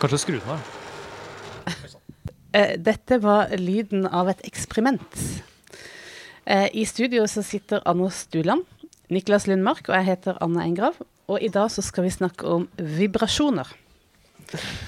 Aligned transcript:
Kanskje 0.00 0.18
skru 0.18 0.38
den 0.38 0.50
av. 0.50 0.60
Eh, 2.52 2.76
Dette 2.80 3.18
var 3.20 3.52
lyden 3.60 4.06
av 4.06 4.28
et 4.32 4.40
eksperiment. 4.48 5.18
Eh, 6.44 6.68
I 6.72 6.84
studio 6.88 7.26
så 7.28 7.42
sitter 7.44 7.82
Anno 7.88 8.08
Stuland, 8.10 8.64
Niklas 9.12 9.46
Lundmark 9.46 9.88
og 9.88 9.96
jeg 9.98 10.08
heter 10.10 10.38
Anna 10.40 10.64
Engrav. 10.64 10.98
Og 11.26 11.42
i 11.42 11.50
dag 11.52 11.70
så 11.74 11.82
skal 11.82 12.06
vi 12.06 12.14
snakke 12.14 12.46
om 12.46 12.68
vibrasjoner. 12.78 13.66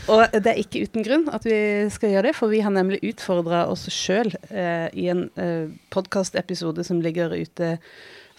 Og 0.07 0.23
det 0.33 0.53
er 0.53 0.61
ikke 0.61 0.85
uten 0.87 1.03
grunn 1.03 1.27
at 1.35 1.45
vi 1.47 1.59
skal 1.91 2.13
gjøre 2.13 2.29
det, 2.29 2.35
for 2.39 2.53
vi 2.53 2.61
har 2.63 2.71
nemlig 2.71 3.01
utfordra 3.11 3.65
oss 3.71 3.89
sjøl 3.91 4.31
eh, 4.53 4.87
i 4.95 5.09
en 5.11 5.25
eh, 5.35 5.67
podkastepisode 5.91 6.85
som 6.87 7.03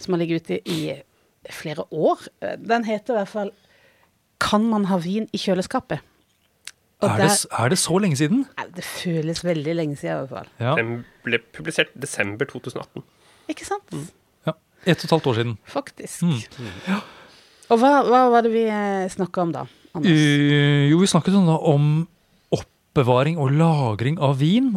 som 0.00 0.14
har 0.14 0.18
ligget 0.18 0.48
ute 0.48 0.60
i 0.64 0.94
flere 1.52 1.84
år. 1.92 2.24
Eh, 2.40 2.56
Den 2.56 2.84
heter 2.84 3.14
i 3.14 3.16
hvert 3.18 3.28
fall 3.28 3.50
'Kan 4.40 4.64
man 4.64 4.86
ha 4.86 4.96
vin 4.96 5.28
i 5.32 5.36
kjøleskapet'? 5.36 6.00
Og 7.00 7.08
Er 7.08 7.16
det, 7.16 7.28
der- 7.30 7.64
er 7.64 7.68
det 7.72 7.78
så 7.78 7.98
lenge 7.98 8.16
siden? 8.16 8.46
Det 8.76 8.84
føles 8.84 9.40
veldig 9.44 9.74
lenge 9.76 9.96
siden 9.96 10.16
i 10.16 10.26
hvert 10.26 10.28
fall. 10.28 10.48
Ja. 10.60 10.74
Den 10.76 11.04
ble 11.24 11.38
publisert 11.56 11.88
desember 11.98 12.44
2018. 12.46 13.02
Ikke 13.48 13.64
sant? 13.64 13.94
ja. 14.46 14.52
Ett 14.86 14.98
og 15.00 15.04
et 15.04 15.10
halvt 15.10 15.26
år 15.26 15.34
siden. 15.38 15.58
Faktisk. 15.66 16.22
Mm. 16.22 17.00
Og 17.70 17.78
hva, 17.78 17.92
hva 18.04 18.20
var 18.30 18.42
det 18.42 18.52
vi 18.52 18.64
snakka 19.14 19.42
om 19.42 19.52
da, 19.52 19.64
Anders? 19.94 20.10
Eh, 20.12 20.88
jo, 20.90 20.98
vi 20.98 21.06
snakket 21.06 21.32
da 21.46 21.56
om 21.56 22.06
oppbevaring 22.52 23.38
og 23.38 23.50
lagring 23.52 24.18
av 24.20 24.36
vin. 24.38 24.74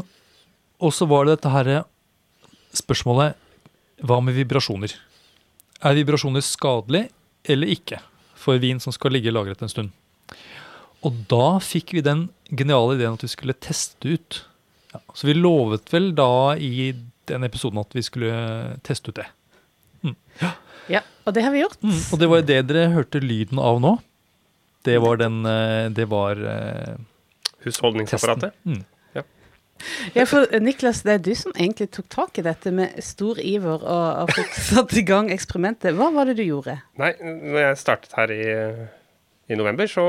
Og 0.79 0.91
så 0.93 1.07
var 1.07 1.25
det 1.25 1.37
dette 1.41 1.51
her 1.51 1.83
spørsmålet 2.73 3.35
Hva 4.03 4.17
med 4.23 4.35
vibrasjoner? 4.35 4.91
Er 5.83 5.93
vibrasjoner 5.95 6.41
skadelig 6.43 7.09
eller 7.45 7.67
ikke 7.67 7.99
for 8.35 8.57
vin 8.59 8.79
som 8.79 8.91
skal 8.95 9.11
ligge 9.15 9.31
lagret 9.31 9.61
en 9.63 9.69
stund? 9.71 9.91
Og 11.03 11.23
da 11.31 11.57
fikk 11.63 11.93
vi 11.97 12.03
den 12.05 12.27
geniale 12.49 12.97
ideen 12.97 13.17
at 13.17 13.23
vi 13.25 13.31
skulle 13.31 13.55
teste 13.59 14.15
ut. 14.15 14.43
Ja, 14.93 15.01
så 15.13 15.27
vi 15.27 15.35
lovet 15.37 15.91
vel 15.93 16.11
da 16.15 16.55
i 16.55 16.91
den 17.29 17.47
episoden 17.47 17.81
at 17.81 17.95
vi 17.95 18.03
skulle 18.05 18.35
teste 18.85 19.11
ut 19.11 19.19
det. 19.21 19.29
Ja, 20.91 21.03
og 21.23 21.35
det 21.35 21.43
har 21.45 21.53
vi 21.53 21.61
gjort. 21.61 21.79
Mm, 21.83 21.99
og 22.11 22.19
det 22.19 22.27
var 22.29 22.41
jo 22.41 22.47
det 22.47 22.59
dere 22.69 22.89
hørte 22.93 23.21
lyden 23.23 23.61
av 23.61 23.79
nå. 23.83 23.97
Det 24.83 24.97
var 24.99 25.19
den 25.21 25.45
eh, 25.47 25.85
Det 25.95 26.09
var 26.11 26.39
uh, 26.43 26.97
Husholdningsapparatet. 27.63 28.51
Mm. 28.67 28.83
Ja, 30.13 30.23
for 30.29 30.47
eh, 30.47 30.61
Niklas, 30.63 31.01
det 31.03 31.13
er 31.13 31.21
du 31.23 31.31
som 31.35 31.53
egentlig 31.55 31.89
tok 31.95 32.07
tak 32.11 32.37
i 32.39 32.43
dette 32.45 32.71
med 32.71 32.99
stor 33.03 33.39
iver 33.41 33.81
og, 33.81 34.05
og 34.23 34.33
fikk 34.35 34.53
satt 34.69 34.93
i 34.99 35.03
gang 35.07 35.31
eksperimentet. 35.33 35.95
Hva 35.97 36.11
var 36.15 36.29
det 36.29 36.37
du 36.39 36.43
gjorde? 36.45 36.77
Nei, 37.01 37.11
når 37.19 37.59
jeg 37.65 37.79
startet 37.81 38.15
her 38.15 38.31
i, 38.35 38.43
i 39.51 39.57
november, 39.59 39.89
så 39.91 40.03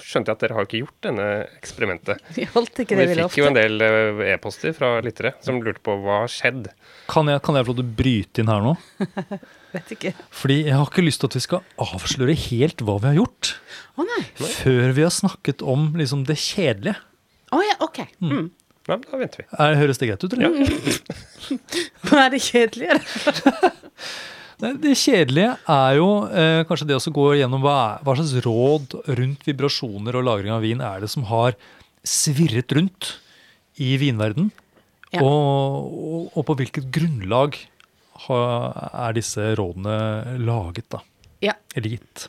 skjønte 0.00 0.30
jeg 0.30 0.36
at 0.38 0.42
dere 0.42 0.56
har 0.56 0.64
ikke 0.64 0.80
gjort 0.80 0.96
denne 1.04 1.26
eksperimentet. 1.58 2.22
Vi 2.36 2.46
holdt 2.54 2.80
ikke 2.84 2.96
det 2.96 3.08
vi 3.10 3.16
vi 3.18 3.26
fikk 3.26 3.40
jo 3.42 3.48
en 3.50 3.58
del 3.58 3.84
eh, 3.84 4.22
e-poster 4.32 4.72
fra 4.76 4.94
lyttere 5.04 5.34
som 5.44 5.60
lurte 5.60 5.82
på 5.84 5.98
hva 6.00 6.22
har 6.22 6.32
skjedd. 6.32 6.70
Kan 7.12 7.28
jeg, 7.28 7.42
kan 7.44 7.58
jeg 7.58 7.66
få 7.68 7.74
lov 7.74 7.80
til 7.82 7.84
å 7.84 7.96
bryte 8.00 8.42
inn 8.42 8.52
her 8.52 8.64
nå? 8.64 8.74
Vet 9.76 9.92
ikke. 9.98 10.14
Fordi 10.32 10.58
jeg 10.64 10.72
har 10.78 10.88
ikke 10.88 11.04
lyst 11.04 11.20
til 11.22 11.28
at 11.28 11.36
vi 11.36 11.44
skal 11.44 11.82
avsløre 11.86 12.36
helt 12.46 12.84
hva 12.86 12.96
vi 13.02 13.10
har 13.10 13.18
gjort, 13.20 13.52
Å 14.00 14.06
nei. 14.08 14.22
før 14.40 14.96
vi 14.96 15.04
har 15.04 15.12
snakket 15.12 15.64
om 15.66 15.90
liksom 16.00 16.24
det 16.28 16.38
kjedelige. 16.40 16.96
Å 17.52 17.60
ja, 17.62 17.76
OK. 17.84 18.00
Mm. 18.24 18.48
Ja, 18.86 18.96
da 19.02 19.18
venter 19.18 19.42
vi. 19.42 19.46
Er, 19.58 19.76
høres 19.80 19.98
det 20.00 20.08
greit 20.08 20.24
ut, 20.24 20.34
eller? 20.38 21.60
Hva 22.06 22.20
er 22.24 22.32
det 22.32 22.40
kjedelige? 22.46 23.00
Det 24.60 24.94
kjedelige 24.96 25.52
er 25.68 25.96
jo 25.98 26.08
eh, 26.32 26.62
kanskje 26.68 26.86
det 26.88 26.96
å 26.98 27.12
gå 27.14 27.26
gjennom 27.36 27.60
hva, 27.64 27.98
hva 28.04 28.14
slags 28.16 28.32
råd 28.46 28.96
rundt 29.18 29.44
vibrasjoner 29.48 30.16
og 30.16 30.24
lagring 30.28 30.54
av 30.54 30.64
vin 30.64 30.80
er 30.84 31.02
det 31.04 31.10
som 31.12 31.26
har 31.28 31.56
svirret 32.06 32.72
rundt 32.76 33.16
i 33.82 33.96
vinverden, 34.00 34.50
Ja. 35.12 35.20
og, 35.22 35.92
og, 35.92 36.22
og 36.34 36.46
på 36.48 36.54
hvilket 36.58 36.88
grunnlag 36.94 37.58
har, 38.26 38.72
er 39.06 39.12
disse 39.18 39.50
rådene 39.58 40.38
laget, 40.40 40.88
da? 40.90 41.02
Ja. 41.44 41.52
Eller 41.76 41.96
gitt? 41.98 42.26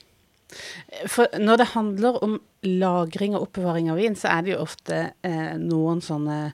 For 1.07 1.31
når 1.39 1.61
det 1.61 1.69
handler 1.73 2.19
om 2.23 2.35
lagring 2.67 3.35
og 3.37 3.47
oppbevaring 3.47 3.89
av 3.91 3.99
vin, 4.01 4.15
så 4.19 4.29
er 4.35 4.43
det 4.45 4.53
jo 4.53 4.61
ofte 4.65 4.99
eh, 5.23 5.55
noen 5.59 6.03
sånne 6.03 6.51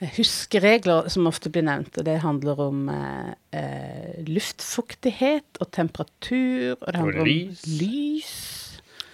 huskeregler 0.00 1.08
som 1.12 1.26
ofte 1.30 1.48
blir 1.52 1.64
nevnt. 1.66 1.96
Og 1.98 2.04
det 2.04 2.18
handler 2.24 2.60
om 2.66 2.88
eh, 2.92 3.32
eh, 3.56 4.18
luftfuktighet 4.28 5.60
og 5.62 5.70
temperatur. 5.72 6.76
Og 6.80 6.86
det 6.92 7.00
handler 7.00 7.20
om 7.22 7.28
lys. 7.30 7.62
lys. 7.80 8.34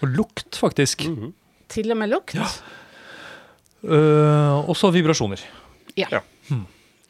Og 0.02 0.08
lukt, 0.16 0.58
faktisk. 0.58 1.06
Mhm. 1.08 1.32
Til 1.72 1.90
og 1.94 1.96
med 2.02 2.10
lukt. 2.12 2.34
Ja. 2.36 2.48
Uh, 3.82 4.62
og 4.70 4.76
så 4.78 4.90
vibrasjoner. 4.94 5.40
Ja. 5.98 6.06
Ja. 6.12 6.20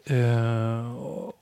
Eh, 0.07 0.87
og- 0.97 1.35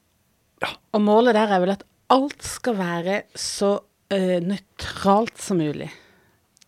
Og 0.93 1.01
målet 1.01 1.35
der 1.35 1.47
er 1.55 1.61
vel 1.61 1.71
at 1.71 1.85
alt 2.11 2.43
skal 2.43 2.75
være 2.77 3.23
så 3.39 3.79
uh, 4.13 4.41
nøytralt 4.43 5.39
som 5.39 5.59
mulig. 5.59 5.91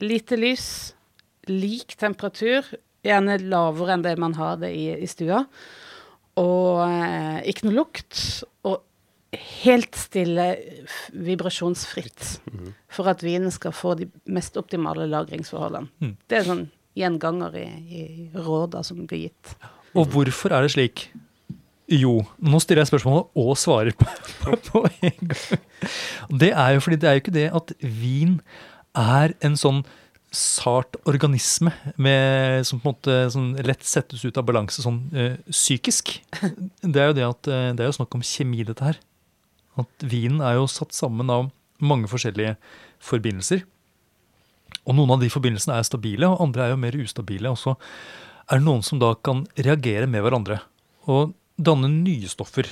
Lite 0.00 0.36
lys, 0.38 0.94
lik 1.48 1.96
temperatur, 1.98 2.62
gjerne 3.06 3.38
lavere 3.42 3.96
enn 3.96 4.04
det 4.04 4.16
man 4.20 4.36
har 4.38 4.60
det 4.62 4.72
i, 4.76 4.88
i 5.02 5.08
stua. 5.10 5.44
Og 6.40 6.82
eh, 6.86 7.42
ikke 7.52 7.68
noe 7.68 7.78
lukt. 7.82 8.20
Og 8.68 8.80
helt 9.62 9.96
stille, 9.96 10.46
vibrasjonsfritt. 11.12 12.28
For 12.92 13.08
at 13.12 13.24
vinen 13.24 13.52
skal 13.54 13.74
få 13.76 13.96
de 13.98 14.08
mest 14.32 14.56
optimale 14.60 15.08
lagringsforholdene. 15.10 15.88
Mm. 16.04 16.16
Det 16.28 16.38
er 16.38 16.48
sånn 16.48 16.66
gjenganger 16.98 17.54
i, 17.56 17.66
i 17.88 18.02
råda 18.36 18.82
som 18.84 19.06
blir 19.08 19.28
gitt. 19.28 19.54
Og 19.96 20.08
hvorfor 20.12 20.52
er 20.52 20.64
det 20.64 20.74
slik? 20.74 21.06
Jo, 21.92 22.20
nå 22.40 22.60
stiller 22.62 22.84
jeg 22.84 22.92
spørsmålet 22.92 23.40
og 23.42 23.56
svarer 23.60 23.96
på, 23.96 24.06
på 24.68 24.84
en 25.08 25.32
gang. 25.32 25.64
Det 26.40 26.52
er 26.52 26.76
jo 26.76 26.84
fordi 26.84 27.00
det 27.00 27.08
er 27.08 27.16
jo 27.16 27.22
ikke 27.24 27.34
det 27.34 27.48
at 27.58 27.72
vin 27.80 28.38
er 28.96 29.34
en 29.44 29.56
sånn 29.58 29.82
sart 30.32 30.96
organisme 31.08 31.70
med, 32.00 32.64
som 32.66 32.80
på 32.80 32.88
en 32.88 32.94
måte 32.94 33.16
sånn 33.34 33.50
lett 33.66 33.84
settes 33.84 34.24
ut 34.24 34.38
av 34.40 34.46
balanse 34.48 34.84
sånn 34.84 35.02
øh, 35.12 35.34
psykisk. 35.52 36.14
Det 36.94 37.02
er 37.02 37.10
jo 37.10 37.16
det 37.18 37.26
at 37.26 37.50
eh, 37.52 37.68
det 37.76 37.84
er 37.84 37.90
jo 37.90 37.98
snakk 37.98 38.16
om 38.16 38.24
kjemi, 38.24 38.64
dette 38.66 38.86
her. 38.86 39.00
At 39.80 40.04
vinen 40.04 40.40
er 40.44 40.56
jo 40.58 40.70
satt 40.70 40.96
sammen 40.96 41.30
av 41.32 41.50
mange 41.82 42.08
forskjellige 42.10 42.56
forbindelser. 43.02 43.64
Og 44.88 44.96
noen 44.96 45.14
av 45.14 45.22
de 45.22 45.30
forbindelsene 45.32 45.76
er 45.78 45.86
stabile, 45.86 46.28
og 46.28 46.42
andre 46.46 46.66
er 46.66 46.74
jo 46.74 46.80
mer 46.80 46.96
ustabile. 46.98 47.52
Og 47.52 47.60
så 47.60 47.76
er 48.48 48.58
det 48.58 48.66
noen 48.66 48.84
som 48.86 49.00
da 49.02 49.12
kan 49.14 49.44
reagere 49.56 50.08
med 50.10 50.24
hverandre 50.24 50.62
og 51.12 51.36
danne 51.60 51.90
nye 51.92 52.30
stoffer. 52.30 52.68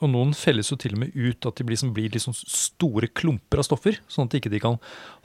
Og 0.00 0.08
noen 0.08 0.32
felles 0.36 0.70
jo 0.72 0.78
til 0.80 0.94
og 0.96 1.02
med 1.02 1.16
ut 1.16 1.48
at 1.48 1.60
de 1.60 1.66
blir, 1.68 1.78
som 1.80 1.92
blir 1.96 2.12
liksom 2.12 2.34
store 2.36 3.10
klumper 3.12 3.60
av 3.60 3.68
stoffer, 3.68 4.00
sånn 4.08 4.28
at 4.28 4.34
de 4.34 4.40
ikke 4.40 4.62
kan 4.62 4.78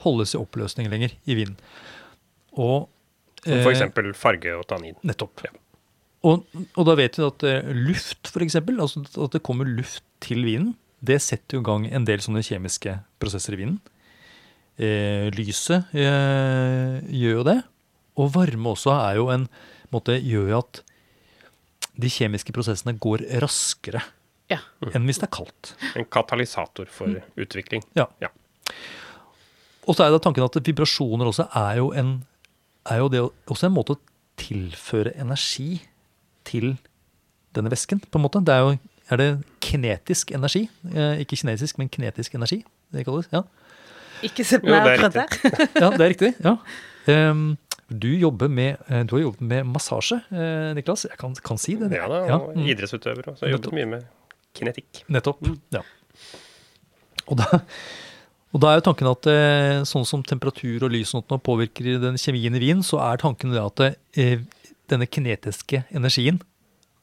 holdes 0.04 0.34
i 0.36 0.40
oppløsning 0.40 0.90
lenger 0.92 1.14
i 1.24 1.36
vinen. 1.38 1.56
Og 2.56 2.88
eh, 3.46 3.62
for 3.62 3.72
eksempel 3.72 4.12
farge 4.16 4.52
og 4.56 4.66
tannin. 4.68 4.98
Nettopp. 5.06 5.46
Og, 6.26 6.44
og 6.74 6.88
da 6.88 6.96
vet 6.98 7.16
vi 7.16 7.24
at 7.24 7.46
eh, 7.48 7.70
luft, 7.88 8.28
f.eks., 8.28 8.58
altså 8.60 9.04
at 9.24 9.36
det 9.36 9.44
kommer 9.46 9.68
luft 9.68 10.04
til 10.24 10.44
vinen, 10.44 10.74
det 11.06 11.20
setter 11.22 11.58
jo 11.58 11.62
i 11.62 11.68
gang 11.68 11.86
en 11.92 12.06
del 12.08 12.22
sånne 12.24 12.44
kjemiske 12.44 12.98
prosesser 13.20 13.56
i 13.56 13.60
vinen. 13.60 13.78
Eh, 14.76 15.28
lyset 15.36 15.94
eh, 15.96 17.00
gjør 17.16 17.40
jo 17.40 17.46
det. 17.48 17.60
Og 18.20 18.32
varme 18.32 18.72
også 18.72 18.92
er 18.96 19.20
jo 19.20 19.30
en 19.32 19.46
måte, 19.92 20.16
gjør 20.20 20.52
jo 20.52 20.60
at 20.60 20.82
de 21.96 22.12
kjemiske 22.12 22.52
prosessene 22.52 22.96
går 23.00 23.24
raskere 23.40 24.02
Ja. 24.52 24.60
enn 24.94 25.08
hvis 25.08 25.18
det 25.18 25.26
er 25.26 25.34
kaldt. 25.34 25.72
En 25.98 26.06
katalysator 26.06 26.90
for 26.92 27.18
utvikling. 27.40 27.82
Ja. 27.98 28.06
Ja. 28.22 28.30
Og 29.86 29.96
så 29.96 30.06
er 30.06 30.14
det 30.14 30.22
tanken 30.22 30.46
at 30.46 30.58
vibrasjoner 30.66 31.30
også 31.30 31.48
er 31.54 31.80
jo 31.80 31.92
en, 31.94 32.18
er 32.90 33.02
jo 33.02 33.08
det, 33.10 33.22
også 33.50 33.68
en 33.68 33.74
måte 33.74 33.96
å 33.96 34.02
tilføre 34.38 35.14
energi 35.18 35.80
til 36.46 36.76
denne 37.56 37.72
væsken, 37.72 38.02
på 38.02 38.20
en 38.20 38.26
måte. 38.26 38.42
Det 38.44 38.54
er 38.54 38.64
jo 38.64 38.76
er 39.06 39.20
det 39.20 39.28
kinetisk 39.62 40.32
energi. 40.34 40.64
Eh, 40.90 41.22
ikke 41.22 41.38
kinesisk, 41.38 41.78
men 41.78 41.90
kinetisk 41.92 42.34
energi. 42.34 42.64
Det 42.92 43.04
kalles. 43.06 43.28
Ja, 43.32 43.44
Ikke 44.26 44.44
sett 44.44 44.64
på 44.64 44.72
meg 44.72 44.82
det 44.82 44.96
akkurat 44.96 45.14
der. 45.14 45.30
ja 45.82 45.90
det 45.92 46.02
er 46.02 46.12
riktig. 46.14 46.34
ja. 46.42 46.56
Um, 47.06 47.56
du, 47.86 48.08
med, 48.48 48.76
eh, 48.88 49.04
du 49.06 49.14
har 49.14 49.20
jobbet 49.20 49.40
med 49.46 49.66
massasje, 49.70 50.16
eh, 50.34 50.74
Niklas. 50.74 51.06
Jeg 51.06 51.18
kan, 51.20 51.34
kan 51.34 51.58
si 51.58 51.76
det. 51.78 51.92
Ja 51.94 52.08
da, 52.10 52.24
Ja, 52.26 52.38
og 52.40 52.56
mm. 52.56 52.64
idrettsutøver 52.66 53.22
Så 53.36 53.46
Jeg 53.46 53.52
har 53.52 53.58
jobbet 53.60 53.76
mye 53.78 53.86
med 53.86 54.06
kinetikk. 54.56 55.04
Nettopp. 55.12 55.44
Ja. 55.74 55.82
Og 57.26 57.38
da, 57.40 57.60
og 58.54 58.62
da 58.62 58.72
er 58.72 58.80
jo 58.80 58.86
tanken 58.88 59.10
at 59.10 59.28
eh, 59.30 59.84
sånn 59.88 60.06
som 60.08 60.24
temperatur 60.26 60.86
og 60.86 60.92
lys 60.94 61.14
og 61.18 61.28
påvirker 61.44 61.96
den 62.02 62.18
kjemien 62.20 62.56
i 62.56 62.62
vin, 62.62 62.82
så 62.86 63.00
er 63.04 63.22
tanken 63.22 63.54
det 63.54 63.62
at 63.62 63.86
eh, 64.16 64.44
denne 64.90 65.08
kinetiske 65.10 65.84
energien 65.90 66.40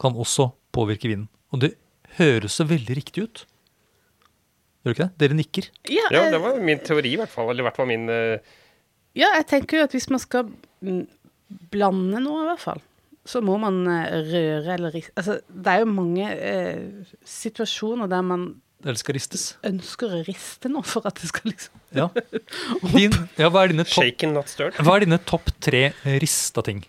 kan 0.02 0.16
også 0.18 0.50
påvirke 0.76 1.12
vinen. 1.12 1.28
Og 1.54 1.64
det 1.64 1.74
høres 2.18 2.58
så 2.60 2.68
veldig 2.70 2.98
riktig 3.00 3.28
ut. 3.28 3.44
Gjør 4.84 4.92
det 4.92 4.96
ikke 4.98 5.06
det? 5.06 5.14
Dere 5.22 5.38
nikker. 5.40 5.70
Ja, 5.88 6.08
Ja, 6.12 6.26
eh, 6.26 6.32
det 6.34 6.42
var 6.44 6.60
min 6.60 6.82
teori 6.84 7.14
i 7.14 7.20
hvert 7.20 7.32
fall. 7.32 7.52
Eller 7.52 7.64
i 7.64 7.68
hvert 7.70 7.80
fall 7.80 7.90
min 7.92 8.08
uh... 8.12 8.38
Ja, 9.14 9.30
jeg 9.38 9.46
tenker 9.52 9.78
jo 9.78 9.86
at 9.86 9.94
hvis 9.94 10.10
man 10.10 10.22
skal 10.22 10.50
mm, 10.82 11.06
blande 11.72 12.20
noe, 12.24 12.42
i 12.44 12.50
hvert 12.50 12.64
fall, 12.64 12.82
så 13.26 13.40
må 13.42 13.56
man 13.62 13.82
eh, 13.88 14.18
røre 14.28 14.74
eller 14.76 14.92
riste 14.92 15.14
Altså, 15.16 15.38
det 15.48 15.72
er 15.74 15.80
jo 15.84 15.92
mange 15.94 16.26
eh, 16.34 17.14
situasjoner 17.24 18.10
der 18.12 18.22
man 18.28 18.48
Det 18.84 18.98
skal 19.00 19.16
ristes. 19.16 19.46
ønsker 19.64 20.12
å 20.12 20.24
riste 20.28 20.68
noe 20.72 20.84
for 20.84 21.08
at 21.08 21.22
det 21.22 21.30
skal 21.32 21.52
liksom 21.54 21.80
Ja. 22.00 22.10
Din, 22.96 23.14
ja, 23.40 23.48
hva 23.54 23.64
er 23.64 23.72
dine 23.72 23.86
topp 23.88 24.02
Shaken, 24.04 24.34
not 24.36 24.50
stirred. 24.52 24.76
hva 24.84 24.98
er 24.98 25.06
dine 25.06 25.20
topp 25.24 25.52
tre 25.64 25.86
rista 26.20 26.62
ting? 26.66 26.84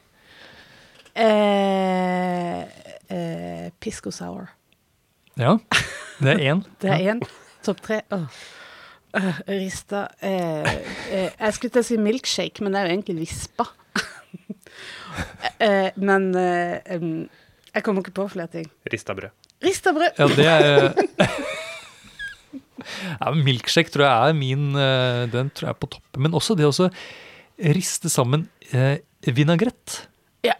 eh, 1.15 2.63
eh, 3.09 3.71
Pisco 3.81 4.11
sour. 4.11 4.49
Ja, 5.39 5.57
det 6.23 6.35
er 6.37 6.43
én. 6.53 6.65
Det 6.83 6.91
er 6.91 7.09
én. 7.15 7.23
Topp 7.65 7.81
tre. 7.85 8.01
Oh. 8.15 8.27
Øh, 9.15 9.39
rista 9.47 10.09
eh, 10.27 10.67
eh, 11.15 11.31
Jeg 11.39 11.55
skulle 11.55 11.71
til 11.77 11.83
å 11.85 11.87
si 11.87 11.97
milkshake, 12.03 12.63
men 12.67 12.75
det 12.75 12.81
er 12.81 12.89
jo 12.89 12.97
egentlig 12.97 13.17
vispa. 13.23 13.67
Eh, 15.63 15.91
men 15.97 16.31
eh, 16.39 16.95
jeg 17.75 17.83
kommer 17.87 18.05
ikke 18.05 18.15
på 18.21 18.29
flere 18.33 18.51
ting. 18.53 18.69
Rista 18.93 19.15
brød. 19.19 19.31
Rista 19.65 19.93
brød! 19.97 20.19
Ja, 20.19 20.27
det 20.35 20.47
er 20.47 20.95
ja, 23.21 23.31
Milkshake 23.37 23.93
tror 23.95 24.05
jeg 24.07 24.31
er 24.33 24.37
min 24.37 24.75
eh, 24.77 25.25
Den 25.33 25.51
tror 25.55 25.69
jeg 25.71 25.75
er 25.77 25.81
på 25.81 25.89
toppen. 25.95 26.25
Men 26.27 26.37
også 26.37 26.57
det 26.59 26.67
å 26.69 26.75
riste 27.75 28.11
sammen 28.13 28.49
eh, 28.75 28.99
vinagrett. 29.25 30.03
Ja. 30.45 30.57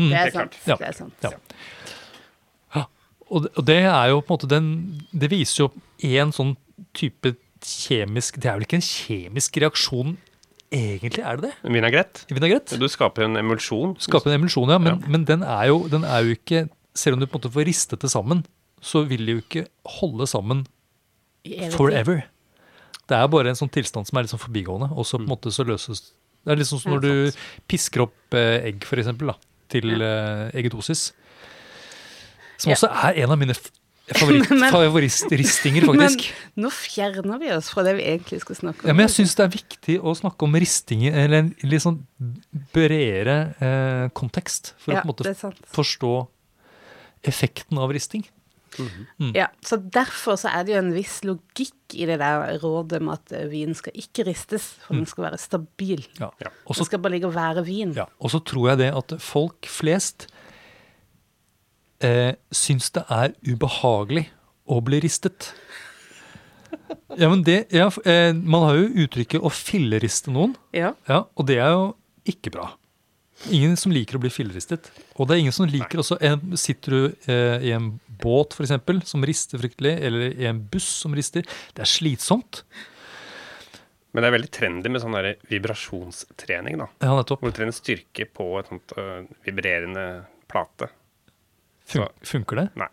Mm. 0.00 0.08
Det 0.10 0.18
er 0.24 0.32
sant. 0.34 0.56
Ja. 0.66 0.76
Det 0.80 0.88
er 0.88 0.96
sant. 0.96 1.26
Ja. 1.26 1.34
Og, 3.30 3.44
det- 3.44 3.52
og 3.60 3.62
det 3.68 3.76
er 3.86 4.08
jo 4.10 4.22
på 4.26 4.32
en 4.32 4.38
måte 4.40 4.48
den 4.50 4.68
Det 5.14 5.28
viser 5.30 5.60
jo 5.62 5.68
én 6.02 6.32
sånn 6.34 6.56
type 6.98 7.36
kjemisk 7.62 8.40
Det 8.42 8.48
er 8.50 8.56
vel 8.56 8.64
ikke 8.66 8.80
en 8.80 8.86
kjemisk 8.88 9.58
reaksjon 9.62 10.16
egentlig, 10.72 11.22
er 11.26 11.36
det 11.40 11.48
det? 11.50 11.70
Vinagrett. 11.74 12.24
Vinagrett? 12.30 12.74
Du 12.78 12.86
skaper 12.88 13.26
en 13.26 13.36
emulsjon. 13.40 13.96
Skaper 14.02 14.30
en 14.30 14.38
emulsjon, 14.40 14.70
ja. 14.70 14.78
Men, 14.78 15.00
Ja. 15.00 15.08
men 15.10 15.24
den, 15.28 15.42
er 15.42 15.66
jo, 15.70 15.80
den 15.88 16.04
er 16.04 16.22
jo 16.26 16.36
ikke 16.36 16.68
Selv 16.94 17.14
om 17.14 17.20
du 17.20 17.26
på 17.26 17.36
en 17.38 17.40
måte 17.40 17.52
får 17.54 17.66
ristet 17.68 18.00
det 18.02 18.10
sammen, 18.10 18.40
så 18.82 19.04
vil 19.06 19.22
det 19.24 19.34
jo 19.36 19.40
ikke 19.44 19.62
holde 20.00 20.26
sammen 20.26 20.64
forever. 21.76 22.24
Det 23.08 23.16
er 23.16 23.28
bare 23.30 23.48
en 23.52 23.58
sånn 23.58 23.70
tilstand 23.70 24.08
som 24.08 24.18
er 24.18 24.26
litt 24.26 24.32
sånn 24.34 24.42
forbigående, 24.42 24.88
og 24.90 25.06
så 25.06 25.16
på 25.20 25.22
en 25.22 25.30
måte 25.30 25.52
så 25.54 25.64
løses 25.64 26.02
Det 26.44 26.50
er 26.52 26.56
litt 26.58 26.66
sånn 26.66 26.80
som 26.82 26.92
når 26.96 27.00
du 27.04 27.38
pisker 27.68 28.02
opp 28.06 28.34
eh, 28.34 28.58
egg, 28.72 28.82
for 28.88 28.98
eksempel, 28.98 29.30
da, 29.30 29.36
til 29.68 30.02
eh, 30.02 30.50
eggedosis. 30.56 31.12
Som 32.58 32.72
også 32.74 32.88
er 32.90 33.22
en 33.22 33.30
av 33.34 33.38
mine 33.38 33.54
favorittristinger, 34.18 35.86
faktisk. 35.90 36.26
Men 36.54 36.66
nå 36.66 36.72
fjerner 36.74 37.40
vi 37.42 37.52
oss 37.54 37.70
fra 37.72 37.84
det 37.86 37.94
vi 38.00 38.08
egentlig 38.10 38.40
skal 38.44 38.58
snakke 38.58 38.84
om. 38.84 38.90
Ja, 38.90 38.96
men 38.96 39.06
jeg 39.06 39.14
syns 39.18 39.36
det 39.38 39.46
er 39.46 39.54
viktig 39.54 39.96
å 40.00 40.16
snakke 40.18 40.48
om 40.48 40.58
ristinger, 40.58 41.16
eller 41.24 41.44
en 41.44 41.54
litt 41.66 41.84
sånn 41.84 42.02
bredere 42.74 43.38
eh, 43.62 44.04
kontekst, 44.16 44.74
for 44.82 44.96
ja, 44.96 45.00
å 45.00 45.06
på 45.06 45.24
en 45.26 45.32
måte 45.32 45.54
forstå 45.76 46.14
effekten 47.30 47.80
av 47.80 47.92
risting. 47.94 48.26
Mm. 49.18 49.32
Ja, 49.34 49.48
så 49.66 49.76
Derfor 49.76 50.38
så 50.38 50.50
er 50.52 50.64
det 50.64 50.74
jo 50.74 50.80
en 50.80 50.92
viss 50.94 51.20
logikk 51.26 51.96
i 51.98 52.06
det 52.06 52.20
der 52.22 52.54
rådet 52.62 53.00
med 53.02 53.18
at 53.18 53.34
eh, 53.34 53.48
vin 53.50 53.74
skal 53.76 53.96
ikke 53.98 54.24
ristes, 54.28 54.68
for 54.84 54.98
den 54.98 55.08
skal 55.10 55.26
være 55.26 55.40
stabil. 55.42 56.04
Ja. 56.20 56.30
Ja. 56.42 56.52
Også, 56.64 56.84
Den 56.84 56.90
skal 56.92 57.02
bare 57.02 57.16
ligge 57.16 57.30
og 57.30 57.34
være 57.36 57.64
vin. 57.66 57.94
Ja, 57.98 58.06
og 58.20 58.32
så 58.32 58.42
tror 58.46 58.72
jeg 58.72 58.82
det 58.84 58.92
at 58.94 59.16
folk 59.22 59.68
flest 59.70 60.28
eh, 62.04 62.34
syns 62.54 62.90
det 62.96 63.04
er 63.10 63.34
ubehagelig 63.46 64.26
å 64.70 64.80
bli 64.84 65.00
ristet. 65.04 65.52
Ja, 67.18 67.28
men 67.28 67.42
det, 67.46 67.64
ja, 67.74 67.88
eh, 68.04 68.32
Man 68.32 68.62
har 68.66 68.76
jo 68.78 69.06
uttrykket 69.06 69.42
'å 69.42 69.50
filleriste 69.50 70.30
noen', 70.30 70.56
Ja. 70.72 70.94
ja, 71.08 71.24
og 71.36 71.46
det 71.46 71.58
er 71.58 71.70
jo 71.70 71.96
ikke 72.26 72.52
bra. 72.52 72.72
Ingen 73.48 73.76
som 73.76 73.90
liker 73.92 74.18
å 74.18 74.20
bli 74.20 74.28
filleristet. 74.28 74.90
Og 75.16 75.26
det 75.26 75.34
er 75.36 75.40
ingen 75.40 75.52
som 75.52 75.66
liker 75.66 75.98
også 76.02 76.18
en, 76.20 76.56
Sitter 76.56 76.90
du 76.90 77.16
eh, 77.26 77.58
i 77.62 77.72
en 77.72 77.98
båt 78.20 78.52
for 78.52 78.62
eksempel, 78.66 79.00
som 79.06 79.24
rister 79.24 79.58
fryktelig, 79.58 79.98
eller 80.04 80.34
i 80.36 80.44
en 80.46 80.60
buss 80.60 80.84
som 80.84 81.14
rister, 81.14 81.42
det 81.74 81.80
er 81.80 81.88
slitsomt. 81.88 82.62
Men 84.12 84.22
det 84.22 84.28
er 84.28 84.38
veldig 84.38 84.50
trendy 84.50 84.90
med 84.90 85.00
sånn 85.00 85.14
der 85.16 85.36
vibrasjonstrening, 85.48 86.78
da. 86.82 86.88
Ja, 87.00 87.14
nettopp. 87.16 87.40
Hvor 87.40 87.52
du 87.52 87.56
trener 87.56 87.72
styrke 87.72 88.26
på 88.26 88.58
et 88.58 88.68
sånt 88.68 88.92
øh, 88.98 89.24
vibrerende 89.46 90.26
plate. 90.50 90.90
Fun 91.90 92.08
funker 92.32 92.60
det? 92.62 92.66
Nei. 92.80 92.88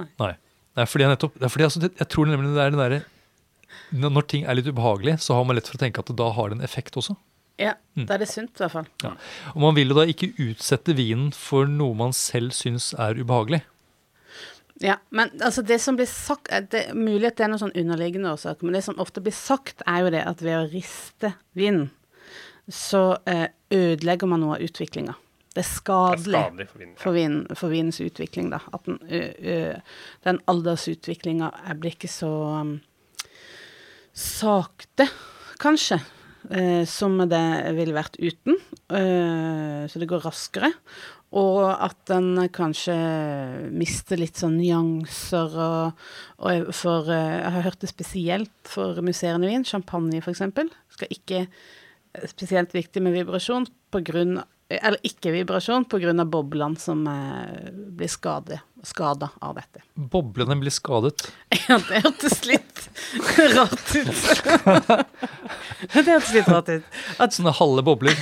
Nei. 0.00 0.08
Nei. 0.22 0.32
Det 0.76 0.84
er 0.84 0.90
fordi 0.92 1.06
jeg 1.06 1.12
nettopp 1.14 1.36
det 1.40 1.46
er 1.48 1.52
fordi 1.54 1.64
altså, 1.66 1.80
det, 1.86 1.88
Jeg 1.98 2.08
tror 2.12 2.28
nemlig 2.28 2.50
det 2.54 2.64
er 2.66 2.74
det 2.74 2.80
derre 2.82 3.04
når 3.96 4.24
ting 4.30 4.44
er 4.46 4.56
litt 4.56 4.66
ubehagelig, 4.70 5.16
så 5.22 5.34
har 5.36 5.44
man 5.46 5.56
lett 5.58 5.66
for 5.68 5.76
å 5.78 5.80
tenke 5.82 6.00
at 6.02 6.10
da 6.18 6.26
har 6.32 6.50
det 6.50 6.56
en 6.58 6.64
effekt 6.64 6.96
også. 6.98 7.16
ja, 7.58 7.74
Mm. 7.96 8.06
da 8.06 8.14
er 8.14 8.18
det 8.18 8.28
sunt, 8.28 8.50
i 8.58 8.62
hvert 8.64 8.72
fall. 8.72 8.86
Og 9.54 9.60
man 9.62 9.74
vil 9.76 9.88
jo 9.88 9.94
da 9.96 10.04
ikke 10.10 10.28
utsette 10.42 10.94
vinen 10.96 11.30
for 11.32 11.66
noe 11.70 11.94
man 11.96 12.12
selv 12.12 12.52
syns 12.52 12.90
er 12.98 13.14
ubehagelig. 13.16 13.62
Ja, 14.84 14.98
men 15.10 15.30
altså 15.40 15.62
det 15.64 15.78
som 15.80 15.96
blir 15.96 16.08
sagt 16.10 16.50
er 16.52 16.60
det 16.68 16.82
er 16.90 16.94
Mulig 16.98 17.30
at 17.30 17.36
det 17.38 17.46
er 17.46 17.48
noen 17.48 17.62
sånn 17.62 17.76
underliggende 17.76 18.32
årsaker, 18.34 18.62
men 18.68 18.76
det 18.76 18.84
som 18.84 18.98
ofte 19.00 19.22
blir 19.24 19.32
sagt, 19.32 19.80
er 19.88 20.02
jo 20.04 20.10
det 20.12 20.24
at 20.28 20.42
ved 20.44 20.56
å 20.58 20.66
riste 20.72 21.32
vinen, 21.56 21.90
så 22.68 23.16
eh, 23.26 23.48
ødelegger 23.72 24.28
man 24.28 24.40
noe 24.44 24.58
av 24.58 24.66
utviklinga. 24.66 25.14
Det 25.56 25.62
er 25.64 25.70
Det 26.20 26.34
er 26.36 26.42
skadelig 26.42 26.66
for, 26.68 26.76
for 26.76 26.84
ja. 26.84 26.96
for, 27.00 27.16
vin, 27.16 27.38
for 27.56 27.72
vinens 27.72 28.00
utvikling, 28.04 28.50
da. 28.52 28.60
At 28.76 28.84
den, 28.84 28.98
ø, 29.08 29.22
ø, 29.40 29.60
den 30.26 30.40
aldersutviklinga 30.52 31.48
blir 31.80 31.96
ikke 31.96 32.10
så 32.12 32.32
um, 32.60 32.74
sakte, 34.12 35.06
kanskje, 35.62 35.96
uh, 36.52 36.84
som 36.84 37.16
det 37.24 37.44
ville 37.78 37.96
vært 37.96 38.20
uten. 38.20 38.60
Så 38.86 39.98
det 39.98 40.06
går 40.06 40.22
raskere. 40.22 40.68
Og 41.36 41.64
at 41.66 41.96
den 42.06 42.36
kanskje 42.54 42.94
mister 43.74 44.20
litt 44.20 44.38
sånn 44.38 44.60
nyanser 44.60 45.56
og, 45.58 46.04
og 46.38 46.68
For 46.76 47.10
jeg 47.10 47.50
har 47.56 47.66
hørt 47.66 47.82
det 47.82 47.90
spesielt 47.90 48.70
for 48.70 49.02
musserende 49.02 49.50
vin, 49.50 49.66
champagne 49.66 50.22
f.eks. 50.22 50.44
Skal 50.94 51.16
ikke 51.16 51.42
spesielt 52.30 52.76
viktig 52.76 53.02
med 53.02 53.16
vibrasjon 53.16 53.66
grunn 54.06 54.38
eller 54.68 54.98
ikke 55.06 55.30
vibrasjon 55.30 55.84
pga. 55.86 56.24
boblene 56.24 56.76
som 56.78 57.06
eh, 57.06 57.70
blir 57.70 58.08
skade, 58.10 58.60
skada 58.82 59.30
av 59.40 59.54
dette. 59.54 59.82
Boblene 59.94 60.56
blir 60.56 60.74
skadet. 60.74 61.30
Ja, 61.66 61.80
det 61.82 61.98
hørtes 62.04 62.44
litt 62.46 62.82
rart 63.56 63.88
ut. 63.94 64.18
det 65.94 66.04
hørtes 66.06 66.32
litt 66.34 66.50
rart 66.50 66.68
ut. 66.70 66.84
At, 67.18 67.34
Sånne 67.34 67.54
halve 67.58 67.82
bobler. 67.86 68.14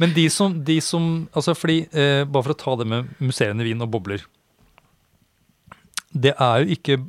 Men 0.00 0.14
de 0.16 0.24
som, 0.32 0.54
de 0.64 0.78
som 0.80 1.26
altså 1.36 1.52
fordi, 1.56 1.82
eh, 1.92 2.22
Bare 2.24 2.46
for 2.46 2.54
å 2.54 2.60
ta 2.60 2.76
det 2.80 2.86
med 2.88 3.10
musserende 3.20 3.66
vin 3.68 3.84
og 3.84 3.90
bobler. 3.92 4.24
Det 6.12 6.32
er 6.32 6.64
jo 6.64 6.76
ikke 6.76 7.02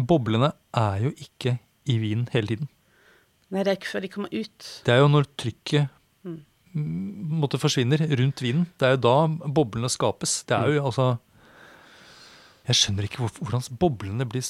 Boblene 0.00 0.52
er 0.76 1.06
jo 1.06 1.14
ikke 1.16 1.56
i 1.90 1.96
vinen 2.00 2.28
hele 2.32 2.52
tiden. 2.52 2.68
nei, 3.50 3.64
det 3.64 3.72
er 3.72 3.80
ikke 3.80 3.90
før 3.90 4.04
de 4.04 4.12
kommer 4.12 4.30
ut. 4.32 4.68
Det 4.86 4.92
er 4.94 5.00
jo 5.02 5.08
når 5.10 5.26
trykket 5.40 5.88
Mm. 6.74 7.40
mm, 7.42 7.58
forsvinner 7.58 8.02
rundt 8.20 8.42
vinen. 8.42 8.66
Det 8.78 8.86
er 8.86 8.96
jo 8.96 9.02
da 9.06 9.14
boblene 9.50 9.90
skapes. 9.90 10.42
Det 10.46 10.56
er 10.56 10.76
jo 10.76 10.84
altså 10.86 11.18
Jeg 12.68 12.76
skjønner 12.78 13.06
ikke 13.08 13.24
hvor, 13.24 13.32
hvordan 13.40 13.78
boblene 13.80 14.26
blir 14.28 14.44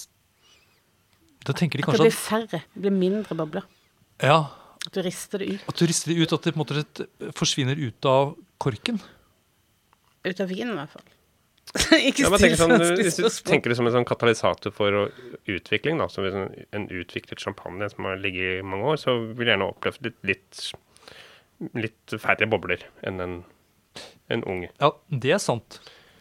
Da 1.47 1.55
tenker 1.57 1.81
de 1.81 1.87
At 1.87 1.97
det 1.97 2.11
blir 2.11 2.17
færre. 2.17 2.65
Det 2.75 2.83
blir 2.83 2.93
mindre 2.93 3.35
bobler. 3.35 3.65
Ja, 4.21 4.51
At 4.85 4.93
du 4.93 5.01
rister 5.03 5.39
det 5.39 5.55
ut. 5.55 5.65
at 5.69 5.79
du 5.79 5.87
rister 5.87 6.13
det 6.13 6.19
ut, 6.21 6.33
at 6.33 6.43
det 6.45 6.53
på 6.53 6.61
en 6.61 6.65
måte 6.65 6.77
rett 6.77 7.01
forsvinner 7.37 7.77
ut 7.81 8.05
av 8.05 8.35
korken. 8.59 9.01
Ut 10.25 10.41
av 10.41 10.49
vinen, 10.49 10.75
i 10.75 10.77
hvert 10.77 10.93
fall. 10.93 11.09
ikke 12.09 12.25
Ja, 12.25 12.31
still 12.35 12.57
sånn, 12.59 12.75
hvis 12.99 13.17
du 13.17 13.25
spørsmål. 13.25 13.51
tenker 13.53 13.73
det 13.73 13.77
som 13.79 13.89
en 13.89 13.95
sånn 13.95 14.09
katalysator 14.09 14.75
for 14.75 15.11
utvikling, 15.49 16.01
da, 16.03 16.09
som 16.11 16.27
en, 16.27 16.49
en 16.77 16.87
utviklet 16.91 17.43
champagne 17.43 17.89
som 17.93 18.09
har 18.09 18.21
ligget 18.21 18.59
i 18.59 18.67
mange 18.67 18.93
år, 18.95 19.01
så 19.01 19.17
vil 19.21 19.47
jeg 19.47 19.55
gjerne 19.55 19.69
oppleve 19.71 20.09
litt, 20.09 20.19
litt, 20.33 20.63
litt 21.77 22.15
færre 22.23 22.49
bobler 22.51 22.87
enn 23.07 23.21
en, 23.25 23.37
en 24.33 24.47
ung. 24.49 24.65
Ja, 24.81 24.93
det 25.11 25.35
er 25.37 25.43
sant. 25.43 25.81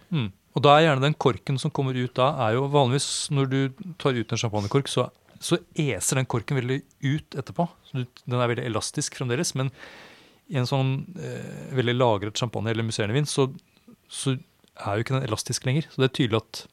Mm. 0.09 0.31
Og 0.57 0.65
da 0.65 0.75
er 0.75 0.87
gjerne 0.87 1.05
den 1.05 1.17
korken 1.21 1.59
som 1.61 1.71
kommer 1.73 1.97
ut 1.97 2.15
da, 2.17 2.33
er 2.47 2.57
jo 2.57 2.67
vanligvis 2.73 3.29
når 3.35 3.49
du 3.51 3.59
tar 4.01 4.17
ut 4.17 4.33
en 4.33 4.41
champagnekork, 4.41 4.89
så, 4.91 5.07
så 5.39 5.59
eser 5.77 6.19
den 6.19 6.29
korken 6.29 6.59
veldig 6.59 6.81
ut 7.05 7.37
etterpå. 7.39 7.69
Så 7.87 8.01
du, 8.01 8.21
den 8.25 8.39
er 8.39 8.51
veldig 8.51 8.65
elastisk 8.67 9.19
fremdeles, 9.19 9.53
men 9.59 9.71
i 10.49 10.57
en 10.57 10.67
sånn 10.69 10.93
eh, 11.21 11.69
veldig 11.77 11.95
lagret 11.95 12.41
champagne 12.41 12.73
eller 12.73 12.87
musserende 12.87 13.15
vin, 13.15 13.29
så, 13.29 13.47
så 14.09 14.33
er 14.33 14.97
jo 14.97 15.05
ikke 15.05 15.17
den 15.19 15.27
elastisk 15.29 15.67
lenger. 15.69 15.87
Så 15.91 16.01
det 16.01 16.09
er 16.09 16.17
tydelig 16.17 16.41
at 16.41 16.65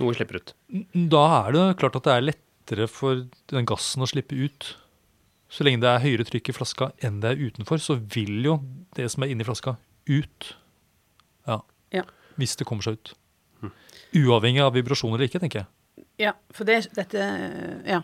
Noe 0.00 0.16
slipper 0.16 0.40
ut. 0.40 0.54
da 1.12 1.24
er 1.42 1.56
det 1.56 1.64
klart 1.80 1.96
at 1.98 2.06
det 2.06 2.12
er 2.14 2.28
lettere 2.30 2.86
for 2.88 3.26
den 3.52 3.68
gassen 3.68 4.04
å 4.04 4.08
slippe 4.08 4.36
ut. 4.36 4.74
Så 5.50 5.66
lenge 5.66 5.82
det 5.82 5.90
er 5.90 6.02
høyere 6.04 6.26
trykk 6.28 6.52
i 6.52 6.54
flaska 6.54 6.90
enn 7.02 7.18
det 7.22 7.32
er 7.32 7.40
utenfor, 7.42 7.80
så 7.82 7.96
vil 7.98 8.38
jo 8.46 8.60
det 8.96 9.08
som 9.10 9.24
er 9.24 9.32
inni 9.32 9.46
flaska, 9.46 9.74
ut. 10.10 10.52
Ja. 11.48 11.58
Ja. 11.94 12.04
Hvis 12.38 12.54
det 12.58 12.68
kommer 12.68 12.86
seg 12.86 13.00
ut. 13.00 13.12
Uavhengig 14.16 14.62
av 14.62 14.74
vibrasjoner 14.74 15.18
eller 15.18 15.30
ikke, 15.30 15.42
tenker 15.42 15.62
jeg. 15.62 16.06
Ja, 16.20 16.34
for 16.54 16.68
det, 16.68 16.84
dette 16.96 17.26
Ja. 17.88 18.02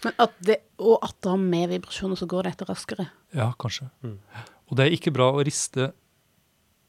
Men 0.00 0.14
at 0.22 0.32
det, 0.40 0.54
og 0.80 1.02
at 1.04 1.18
det 1.20 1.28
har 1.28 1.40
med 1.42 1.68
vibrasjoner, 1.74 2.16
så 2.16 2.24
går 2.30 2.48
dette 2.48 2.64
raskere. 2.64 3.10
Ja, 3.36 3.50
kanskje. 3.60 3.90
Og 4.70 4.78
det 4.78 4.86
er 4.86 4.94
ikke 4.96 5.12
bra 5.12 5.28
å 5.34 5.42
riste 5.44 5.90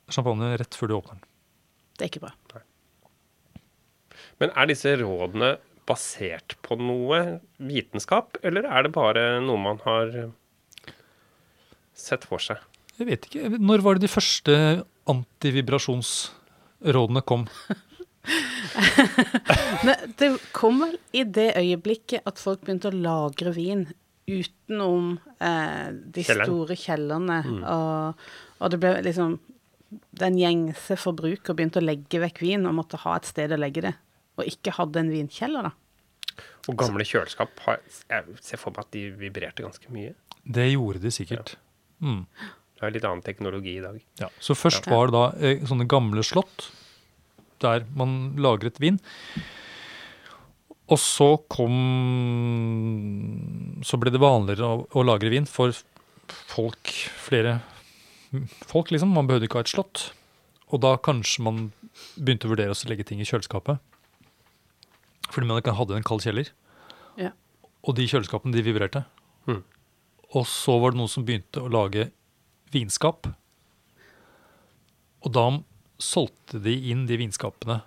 champagne 0.07 0.53
rett 0.61 0.77
før 0.77 0.87
du 0.87 0.95
åpner 0.95 1.17
den. 1.17 1.25
Det 1.97 2.05
er 2.05 2.11
ikke 2.13 2.23
bra. 2.23 2.61
Men 4.39 4.53
er 4.53 4.69
disse 4.69 4.93
rådene 5.01 5.57
basert 5.87 6.55
på 6.65 6.75
noe 6.79 7.39
vitenskap, 7.63 8.37
eller 8.45 8.63
er 8.67 8.81
det 8.87 8.91
bare 8.95 9.23
noe 9.43 9.59
man 9.61 9.79
har 9.85 10.07
sett 11.97 12.23
for 12.27 12.39
seg? 12.43 12.57
Jeg 12.97 13.05
vet 13.11 13.21
ikke. 13.29 13.49
Når 13.61 13.79
var 13.85 13.93
det 13.97 14.03
de 14.07 14.11
første 14.11 14.53
antivibrasjonsrådene 15.07 17.21
kom? 17.29 17.43
Men 19.85 19.95
det 20.19 20.27
kom 20.55 20.81
vel 20.83 20.95
i 21.15 21.21
det 21.23 21.51
øyeblikket 21.59 22.25
at 22.27 22.41
folk 22.41 22.59
begynte 22.65 22.89
å 22.91 22.97
lagre 22.97 23.51
vin 23.55 23.85
utenom 24.27 25.13
eh, 25.39 25.87
de 25.93 26.23
Kjelleren. 26.27 26.49
store 26.49 26.75
kjellerne. 26.75 27.37
Og, 27.63 28.25
og 28.59 28.65
det 28.73 28.79
ble 28.83 28.91
liksom 29.07 29.37
Den 30.19 30.35
gjengse 30.35 30.97
forbruker 30.99 31.55
begynte 31.55 31.79
å 31.79 31.85
legge 31.87 32.19
vekk 32.19 32.41
vin 32.43 32.67
og 32.67 32.75
måtte 32.81 32.99
ha 33.05 33.13
et 33.15 33.29
sted 33.29 33.47
å 33.55 33.61
legge 33.61 33.81
det. 33.85 33.93
Og 34.37 34.49
ikke 34.49 34.73
hadde 34.77 35.01
en 35.01 35.11
vinkjeller, 35.13 35.69
da. 35.69 35.73
Og 36.67 36.77
gamle 36.77 37.05
kjøleskap 37.07 37.59
har, 37.65 37.81
Jeg 38.09 38.37
ser 38.43 38.59
for 38.61 38.75
meg 38.75 38.85
at 38.85 38.93
de 38.93 39.07
vibrerte 39.17 39.63
ganske 39.65 39.91
mye. 39.93 40.13
Det 40.45 40.67
gjorde 40.69 41.01
de 41.03 41.11
sikkert. 41.11 41.55
Mm. 42.03 42.25
Det 42.77 42.85
er 42.85 42.93
litt 42.93 43.07
annen 43.09 43.25
teknologi 43.25 43.77
i 43.79 43.83
dag. 43.83 43.97
Ja. 44.21 44.29
Så 44.39 44.53
først 44.53 44.85
var 44.91 45.09
det 45.09 45.15
da 45.15 45.23
eh, 45.41 45.63
sånne 45.65 45.87
gamle 45.89 46.23
slott 46.25 46.69
der 47.63 47.87
man 47.97 48.35
lagret 48.37 48.77
vin. 48.77 48.99
Og 50.87 50.99
så 51.01 51.33
kom 51.51 51.73
Så 53.83 53.97
ble 53.99 54.13
det 54.13 54.21
vanligere 54.21 54.67
å, 54.67 54.85
å 54.87 55.03
lagre 55.03 55.31
vin 55.33 55.49
for 55.49 55.73
folk, 56.47 56.93
flere 57.23 57.59
folk, 58.67 58.91
liksom. 58.91 59.11
Man 59.15 59.27
behøvde 59.27 59.49
ikke 59.49 59.61
ha 59.61 59.65
et 59.65 59.73
slott. 59.73 60.09
Og 60.67 60.81
da 60.83 60.97
kanskje 60.99 61.43
man 61.47 61.59
begynte 62.19 62.47
å 62.47 62.53
vurdere 62.53 62.75
å 62.75 62.89
legge 62.91 63.07
ting 63.07 63.21
i 63.23 63.27
kjøleskapet. 63.27 63.79
Fordi 65.37 65.45
man 65.45 65.59
ikke 65.61 65.75
hadde 65.77 65.93
en 65.93 66.05
kald 66.05 66.23
kjeller. 66.25 66.47
Ja. 67.21 67.29
Og 67.85 67.93
de 67.99 68.07
kjøleskapene, 68.09 68.55
de 68.55 68.63
vibrerte. 68.65 69.03
Mm. 69.45 69.59
Og 70.33 70.47
så 70.49 70.79
var 70.81 70.95
det 70.95 70.97
noen 70.97 71.11
som 71.13 71.27
begynte 71.27 71.61
å 71.61 71.69
lage 71.69 72.07
vinskap. 72.73 73.29
Og 75.21 75.29
da 75.37 75.45
solgte 76.01 76.57
de 76.65 76.73
inn 76.89 77.05
de 77.05 77.19
vinskapene 77.21 77.83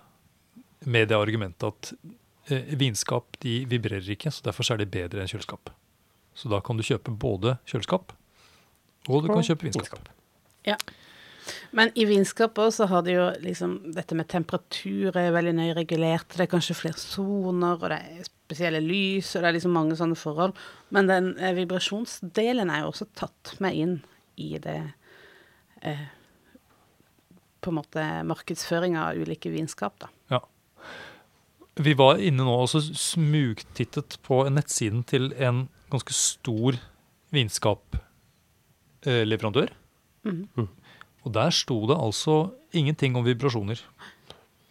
med 0.87 1.11
det 1.11 1.19
argumentet 1.19 1.67
at 1.67 1.91
eh, 2.47 2.71
vinskap 2.79 3.35
de 3.43 3.59
vibrerer 3.67 4.07
ikke, 4.15 4.31
så 4.31 4.47
derfor 4.47 4.71
er 4.71 4.79
de 4.79 4.87
bedre 4.95 5.19
enn 5.19 5.29
kjøleskap. 5.29 5.73
Så 6.39 6.47
da 6.55 6.61
kan 6.63 6.79
du 6.79 6.87
kjøpe 6.87 7.11
både 7.11 7.57
kjøleskap, 7.67 8.15
og 9.11 9.25
du 9.25 9.27
kan 9.27 9.43
kjøpe 9.43 9.67
vinskap. 9.67 9.99
vinskap. 9.99 10.11
Ja. 10.71 10.79
Men 11.77 11.91
i 11.95 12.05
vinskap 12.09 12.59
også 12.59 12.87
har 12.91 13.05
de 13.05 13.15
jo 13.15 13.27
liksom 13.43 13.77
Dette 13.95 14.17
med 14.17 14.29
temperatur 14.31 15.17
er 15.17 15.35
veldig 15.35 15.55
nøye 15.57 15.77
regulert. 15.77 16.29
Det 16.35 16.45
er 16.45 16.51
kanskje 16.51 16.77
flere 16.77 16.99
soner, 16.99 17.77
og 17.77 17.91
det 17.91 17.99
er 17.99 18.31
spesielle 18.51 18.81
lys, 18.83 19.29
og 19.35 19.41
det 19.41 19.47
er 19.49 19.55
liksom 19.57 19.73
mange 19.75 19.95
sånne 19.99 20.17
forhold. 20.19 20.53
Men 20.91 21.03
den 21.09 21.25
eh, 21.39 21.57
vibrasjonsdelen 21.57 22.69
er 22.71 22.79
jo 22.83 22.89
også 22.91 23.05
tatt 23.17 23.43
med 23.63 23.71
inn 23.79 23.95
i 24.41 24.49
det 24.61 24.81
eh, 25.87 26.05
På 27.61 27.67
en 27.71 27.77
måte 27.77 28.01
markedsføring 28.25 28.93
av 28.97 29.17
ulike 29.21 29.49
vinskap, 29.53 29.93
da. 30.01 30.07
Ja. 30.33 30.39
Vi 31.81 31.93
var 31.95 32.19
inne 32.19 32.43
nå 32.43 32.55
og 32.63 32.69
så 32.73 32.79
smugtittet 32.81 34.17
på 34.25 34.49
nettsiden 34.51 35.03
til 35.07 35.33
en 35.39 35.69
ganske 35.91 36.13
stor 36.15 36.75
vinskapleverandør. 37.31 39.69
Mhm. 40.27 40.67
Og 41.25 41.33
der 41.35 41.53
sto 41.53 41.77
det 41.89 41.97
altså 41.97 42.37
ingenting 42.73 43.17
om 43.19 43.25
vibrasjoner. 43.25 43.81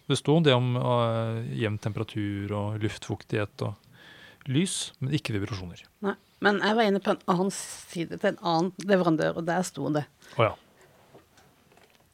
Det 0.09 0.17
sto 0.19 0.39
det 0.43 0.53
om 0.55 0.73
uh, 0.75 1.39
jevn 1.55 1.77
temperatur 1.79 2.51
og 2.57 2.81
luftfuktighet 2.83 3.63
og 3.67 4.49
lys, 4.51 4.91
men 4.99 5.15
ikke 5.15 5.37
vibrasjoner. 5.37 5.85
Nei. 6.03 6.17
Men 6.41 6.57
jeg 6.57 6.73
var 6.73 6.87
inne 6.89 6.99
på 7.05 7.13
en 7.13 7.21
annen 7.29 7.51
side 7.53 8.17
til 8.17 8.31
en 8.31 8.39
annen 8.41 8.87
leverandør, 8.89 9.37
og 9.37 9.45
der 9.45 9.61
sto 9.67 9.91
det. 9.93 10.07
Oh, 10.39 10.47
ja. 10.47 10.55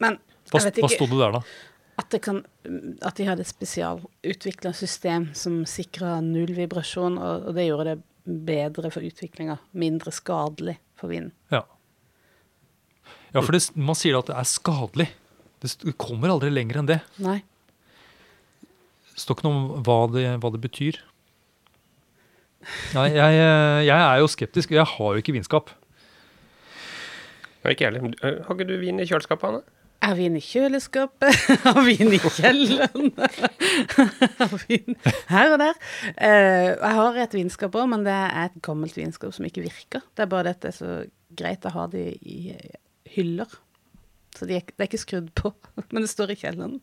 Men 0.03 0.19
Hva, 0.51 0.59
jeg 0.59 0.67
vet 0.67 0.81
hva 0.83 0.89
sto 0.91 1.07
det 1.07 1.19
der, 1.21 1.37
da? 1.37 1.41
at, 1.97 2.09
det 2.11 2.19
kan, 2.25 2.41
at 3.01 3.17
de 3.17 3.27
hadde 3.29 3.45
et 3.45 3.49
spesialutvikla 3.49 4.73
system 4.75 5.29
som 5.37 5.61
sikra 5.69 6.17
null 6.25 6.51
vibrasjon, 6.57 7.17
og, 7.17 7.47
og 7.47 7.57
det 7.57 7.69
gjorde 7.69 7.95
det 7.95 8.43
bedre 8.51 8.91
for 8.93 9.07
utviklinga. 9.07 9.57
Mindre 9.79 10.11
skadelig 10.13 10.75
for 10.99 11.11
vinden. 11.13 11.31
Ja, 11.53 11.63
ja 13.33 13.41
for 13.43 13.55
det, 13.55 13.63
man 13.75 13.97
sier 13.97 14.17
at 14.19 14.29
det 14.31 14.37
er 14.39 14.47
skadelig. 14.47 15.09
Det 15.61 15.95
kommer 15.99 16.31
aldri 16.35 16.51
lenger 16.53 16.81
enn 16.83 16.89
det. 16.89 16.99
Nei. 17.23 17.39
Det 19.13 19.23
står 19.23 19.37
ikke 19.39 19.47
noe 19.47 19.57
om 19.57 19.85
hva 19.87 19.99
det, 20.13 20.25
hva 20.43 20.51
det 20.53 20.61
betyr. 20.63 20.99
Nei, 22.97 23.07
jeg, 23.15 23.39
eh, 23.41 23.79
jeg 23.87 23.95
er 23.97 24.19
jo 24.21 24.29
skeptisk. 24.29 24.73
Jeg 24.75 24.85
har 24.95 25.15
jo 25.15 25.21
ikke 25.23 25.33
vinskap. 25.35 25.71
Ja, 27.63 27.71
ikke 27.73 27.87
ærlig. 27.89 28.01
heller. 28.03 28.21
Eh, 28.23 28.45
Har 28.45 28.55
ikke 28.57 28.67
du 28.69 28.77
vin 28.81 29.01
i 29.01 29.07
kjøleskapet, 29.09 29.49
Anne? 29.49 29.63
Er 30.07 30.13
vin 30.13 30.35
i 30.37 30.41
kjøleskapet? 30.45 31.37
Har 31.65 31.79
vin 31.87 32.11
i 32.13 32.19
kjelleren? 32.21 33.07
Har 34.39 34.53
vin 34.67 34.97
her 35.31 35.53
og 35.55 35.61
der? 35.63 35.79
Eh, 36.13 36.67
jeg 36.77 36.93
har 36.99 37.17
et 37.23 37.33
vinskap 37.33 37.77
òg, 37.81 37.87
men 37.95 38.05
det 38.05 38.13
er 38.13 38.51
et 38.51 38.59
gammelt 38.65 38.97
vinskap 38.99 39.33
som 39.33 39.47
ikke 39.49 39.65
virker. 39.65 40.05
Det 40.13 40.27
er 40.27 40.29
bare 40.31 40.51
dette 40.51 40.69
så 40.75 40.99
greit 41.37 41.65
å 41.65 41.73
ha 41.73 41.87
det 41.91 42.05
i 42.21 42.53
hyller. 43.15 43.49
Så 44.37 44.45
de 44.49 44.57
er, 44.59 44.65
det 44.67 44.83
er 44.83 44.89
ikke 44.91 45.01
skrudd 45.01 45.31
på, 45.37 45.53
men 45.91 46.03
det 46.05 46.11
står 46.11 46.33
i 46.35 46.39
kjelleren. 46.43 46.79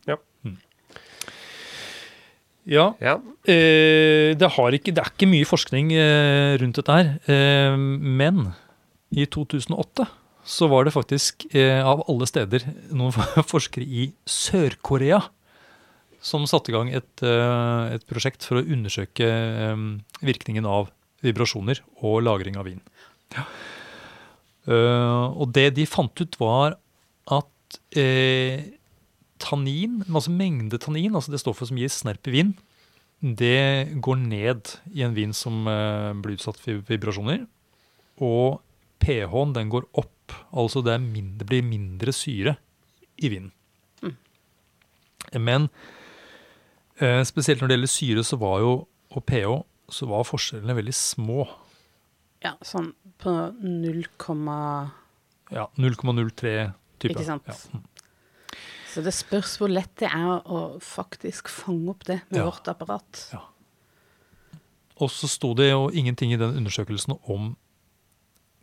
Ja, 2.65 2.95
Ja. 2.97 3.19
eh, 3.45 4.33
det, 4.33 4.47
har 4.55 4.73
ikke, 4.73 4.89
det 4.95 5.03
er 5.03 5.11
ikke 5.13 5.27
mye 5.29 5.45
forskning 5.45 5.91
eh, 5.93 6.55
rundt 6.61 6.79
dette 6.79 6.95
her. 6.97 7.11
Eh, 7.29 7.75
men 7.77 8.47
i 9.13 9.27
2008 9.29 10.07
så 10.45 10.67
var 10.69 10.85
det 10.87 10.93
faktisk 10.95 11.45
eh, 11.53 11.77
av 11.85 12.01
alle 12.09 12.25
steder 12.29 12.65
noen 12.93 13.13
forskere 13.53 13.85
i 13.85 14.07
Sør-Korea 14.25 15.21
som 16.25 16.47
satte 16.49 16.71
i 16.71 16.75
gang 16.75 16.89
et, 16.89 17.21
eh, 17.21 17.93
et 17.99 18.05
prosjekt 18.09 18.41
for 18.49 18.57
å 18.57 18.65
undersøke 18.65 19.29
eh, 19.29 19.85
virkningen 20.25 20.65
av 20.65 20.89
vibrasjoner 21.25 21.83
og 22.01 22.23
lagring 22.25 22.57
av 22.57 22.65
vin. 22.65 22.81
Eh, 23.37 23.45
og 24.65 25.51
det 25.53 25.69
de 25.77 25.85
fant 25.85 26.21
ut, 26.21 26.39
var 26.41 26.77
at 27.31 27.77
eh, 27.97 28.63
tannin, 29.41 30.01
altså 30.09 30.33
mengde 30.33 30.79
tannin, 30.81 31.15
altså 31.15 31.33
det 31.33 31.41
stoffet 31.41 31.69
som 31.69 31.79
gir 31.79 31.91
snerp 31.91 32.29
i 32.29 32.35
vind, 32.39 32.55
det 33.21 33.95
går 34.03 34.19
ned 34.21 34.75
i 34.93 35.03
en 35.05 35.15
vin 35.15 35.33
som 35.33 35.65
eh, 35.69 36.11
blir 36.21 36.37
utsatt 36.37 36.59
for 36.61 36.83
vibrasjoner. 36.89 37.45
Og 38.23 38.61
pH-en 39.01 39.53
den 39.55 39.71
går 39.71 39.87
opp, 39.97 40.35
altså 40.55 40.83
det, 40.85 40.99
mindre, 41.01 41.43
det 41.43 41.49
blir 41.49 41.65
mindre 41.65 42.13
syre 42.15 42.55
i 43.21 43.31
vinen. 43.31 43.51
Men 45.33 45.69
eh, 47.01 47.23
spesielt 47.27 47.61
når 47.61 47.71
det 47.71 47.77
gjelder 47.77 47.91
syre 47.91 48.25
så 48.27 48.39
var 48.39 48.61
jo, 48.63 48.73
og 49.15 49.25
pH, 49.27 49.55
så 49.91 50.07
var 50.09 50.27
forskjellene 50.27 50.77
veldig 50.77 50.95
små. 50.95 51.45
Ja, 52.45 52.53
sånn 52.65 52.91
på 53.21 53.31
0, 53.63 54.05
Ja, 55.51 55.67
0,03 55.77 56.73
type. 57.01 57.13
Ikke 57.15 57.25
sant? 57.25 57.49
Ja. 57.49 57.57
mm. 57.73 57.83
Så 58.95 59.03
det 59.03 59.11
spørs 59.11 59.57
hvor 59.59 59.67
lett 59.71 59.91
det 59.99 60.07
er 60.07 60.39
å 60.47 60.77
faktisk 60.79 61.49
fange 61.51 61.89
opp 61.91 62.05
det 62.07 62.21
med 62.29 62.39
Ja. 62.39 62.45
vårt 62.47 62.69
apparat. 62.71 63.25
Ja. 63.33 63.41
Og 65.03 65.09
så 65.11 65.27
sto 65.27 65.53
det 65.53 65.71
jo 65.73 65.89
ingenting 65.91 66.31
i 66.31 66.37
den 66.39 66.55
undersøkelsen 66.55 67.17
om 67.27 67.55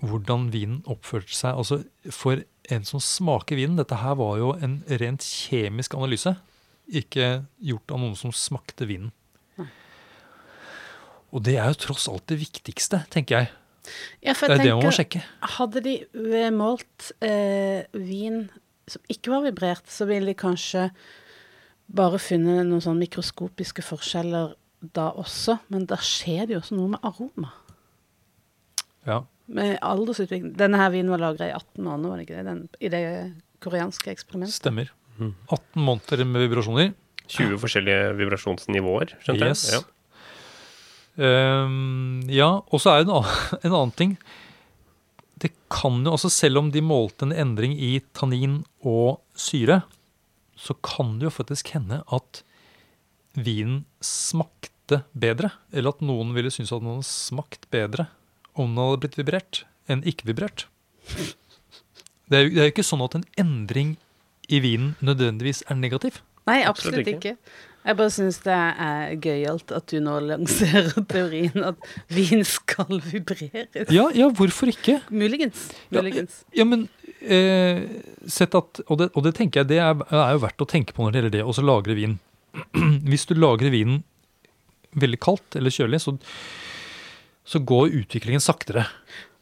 hvordan 0.03 0.49
vinen 0.51 0.81
oppførte 0.89 1.35
seg. 1.37 1.55
Altså 1.55 1.83
For 2.11 2.41
en 2.73 2.85
som 2.89 3.01
smaker 3.01 3.57
vinen 3.61 3.77
Dette 3.77 3.99
her 4.01 4.17
var 4.19 4.39
jo 4.41 4.53
en 4.57 4.81
rent 4.89 5.21
kjemisk 5.21 5.95
analyse. 5.99 6.33
Ikke 6.89 7.45
gjort 7.61 7.93
av 7.93 8.01
noen 8.01 8.17
som 8.19 8.33
smakte 8.33 8.89
vinen. 8.89 9.13
Og 11.33 11.41
det 11.45 11.55
er 11.57 11.69
jo 11.73 11.79
tross 11.87 12.09
alt 12.13 12.27
det 12.29 12.41
viktigste, 12.43 13.05
tenker 13.13 13.39
jeg. 13.39 13.53
Ja, 14.23 14.33
for 14.39 14.47
Det 14.49 14.59
jeg 14.59 14.63
tenker, 14.63 14.69
det 14.69 14.75
man 14.77 14.87
må 14.87 14.93
sjekke. 14.95 15.23
hadde 15.57 15.83
de 15.83 16.51
målt 16.55 17.09
eh, 17.21 17.83
vin 17.93 18.45
som 18.89 19.03
ikke 19.11 19.31
var 19.33 19.43
vibrert, 19.47 19.87
så 19.91 20.07
ville 20.07 20.27
de 20.33 20.35
kanskje 20.39 20.91
bare 21.93 22.19
funnet 22.23 22.65
noen 22.67 22.81
sånne 22.83 23.03
mikroskopiske 23.05 23.83
forskjeller 23.85 24.55
da 24.95 25.11
også, 25.19 25.59
men 25.71 25.85
da 25.87 25.97
skjer 26.03 26.47
det 26.49 26.57
jo 26.57 26.61
også 26.63 26.77
noe 26.79 26.89
med 26.95 27.05
aroma. 27.07 27.51
Ja. 29.07 29.21
Med 29.53 29.77
aldersutvikling. 29.85 30.55
Denne 30.59 30.79
her 30.81 30.91
vinen 30.95 31.11
var 31.13 31.23
lagra 31.23 31.49
i 31.51 31.55
18 31.55 31.83
måneder, 31.85 32.11
var 32.13 32.19
det 32.21 32.27
ikke 32.27 32.39
det? 32.39 32.45
Den, 32.49 32.61
I 32.81 32.91
det 32.93 33.03
koreanske 33.63 34.13
eksperimentet. 34.15 34.57
Stemmer. 34.59 34.91
18 35.21 35.83
måneder 35.87 36.25
med 36.27 36.47
vibrasjoner. 36.49 36.93
20 37.33 37.59
forskjellige 37.63 38.13
vibrasjonsnivåer, 38.19 39.15
skjønte 39.23 39.49
Yes. 39.53 39.67
jeg. 39.71 39.81
Ja. 39.81 39.92
Ehm, 41.21 42.23
ja, 42.33 42.63
og 42.65 42.81
så 42.81 42.95
er 42.95 43.03
det 43.03 43.13
en 43.13 43.27
en 43.67 43.75
annen 43.75 43.97
ting. 43.97 44.17
det 45.43 45.53
kan 45.69 46.05
jo, 46.05 46.13
altså 46.13 46.31
Selv 46.31 46.59
om 46.59 46.71
de 46.71 46.81
målte 46.81 47.27
en 47.27 47.33
endring 47.33 47.75
i 47.75 48.01
tannin 48.15 48.65
og 48.81 49.21
syre, 49.35 49.83
så 50.57 50.75
kan 50.75 51.19
det 51.19 51.27
jo 51.27 51.35
faktisk 51.35 51.73
hende 51.75 52.03
at 52.13 52.43
vinen 53.35 53.85
smakte 54.01 55.03
bedre. 55.13 55.51
Eller 55.73 55.91
at 55.91 56.05
noen 56.05 56.35
ville 56.37 56.51
synes 56.51 56.73
at 56.73 56.81
den 56.81 56.93
hadde 56.93 57.09
smakt 57.09 57.69
bedre 57.71 58.07
om 58.55 58.75
den 58.75 58.85
hadde 58.85 59.01
blitt 59.03 59.19
vibrert 59.19 59.65
enn 59.91 60.05
ikke 60.07 60.29
vibrert. 60.29 60.67
Det 62.31 62.39
er, 62.39 62.45
jo, 62.47 62.53
det 62.55 62.61
er 62.61 62.69
jo 62.69 62.73
ikke 62.77 62.87
sånn 62.87 63.03
at 63.05 63.17
en 63.19 63.27
endring 63.41 63.97
i 64.53 64.61
vinen 64.63 64.95
nødvendigvis 65.05 65.65
er 65.69 65.81
negativ. 65.81 66.21
Nei, 66.49 66.63
absolutt 66.67 67.09
ikke. 67.09 67.37
Jeg 67.83 67.99
bare 67.99 68.13
syns 68.15 68.39
det 68.45 68.55
er 68.55 69.15
gøyalt 69.23 69.73
at 69.75 69.91
du 69.91 69.97
nå 70.05 70.19
lanserer 70.23 70.93
teorien 71.13 71.65
at 71.73 71.89
vin 72.15 72.45
skal 72.47 73.01
vibreres. 73.03 73.91
Ja, 73.91 74.07
ja, 74.15 74.29
hvorfor 74.31 74.71
ikke? 74.71 75.01
Muligens. 75.11 75.65
Ja, 75.91 75.99
Muligens. 75.99 76.37
Ja, 76.55 76.67
men 76.69 76.87
eh, 77.21 77.83
sett 78.31 78.55
at, 78.59 78.85
og 78.87 79.01
det, 79.01 79.11
og 79.17 79.27
det 79.27 79.35
tenker 79.39 79.63
jeg 79.63 79.73
det 79.75 79.81
er, 79.83 79.99
er 80.15 80.37
jo 80.37 80.45
verdt 80.45 80.63
å 80.63 80.71
tenke 80.71 80.95
på 80.95 81.03
når 81.03 81.15
det 81.15 81.21
gjelder 81.23 81.37
det, 81.39 81.43
og 81.47 81.59
så 81.59 81.67
lagre 81.67 81.99
vin. 81.99 82.17
Hvis 83.11 83.27
du 83.27 83.35
lagrer 83.35 83.75
vinen 83.75 84.05
veldig 85.03 85.19
kaldt 85.25 85.59
eller 85.59 85.75
kjølig, 85.75 86.03
så, 86.05 86.15
så 87.49 87.63
går 87.67 87.97
utviklingen 88.03 88.45
saktere. 88.45 88.87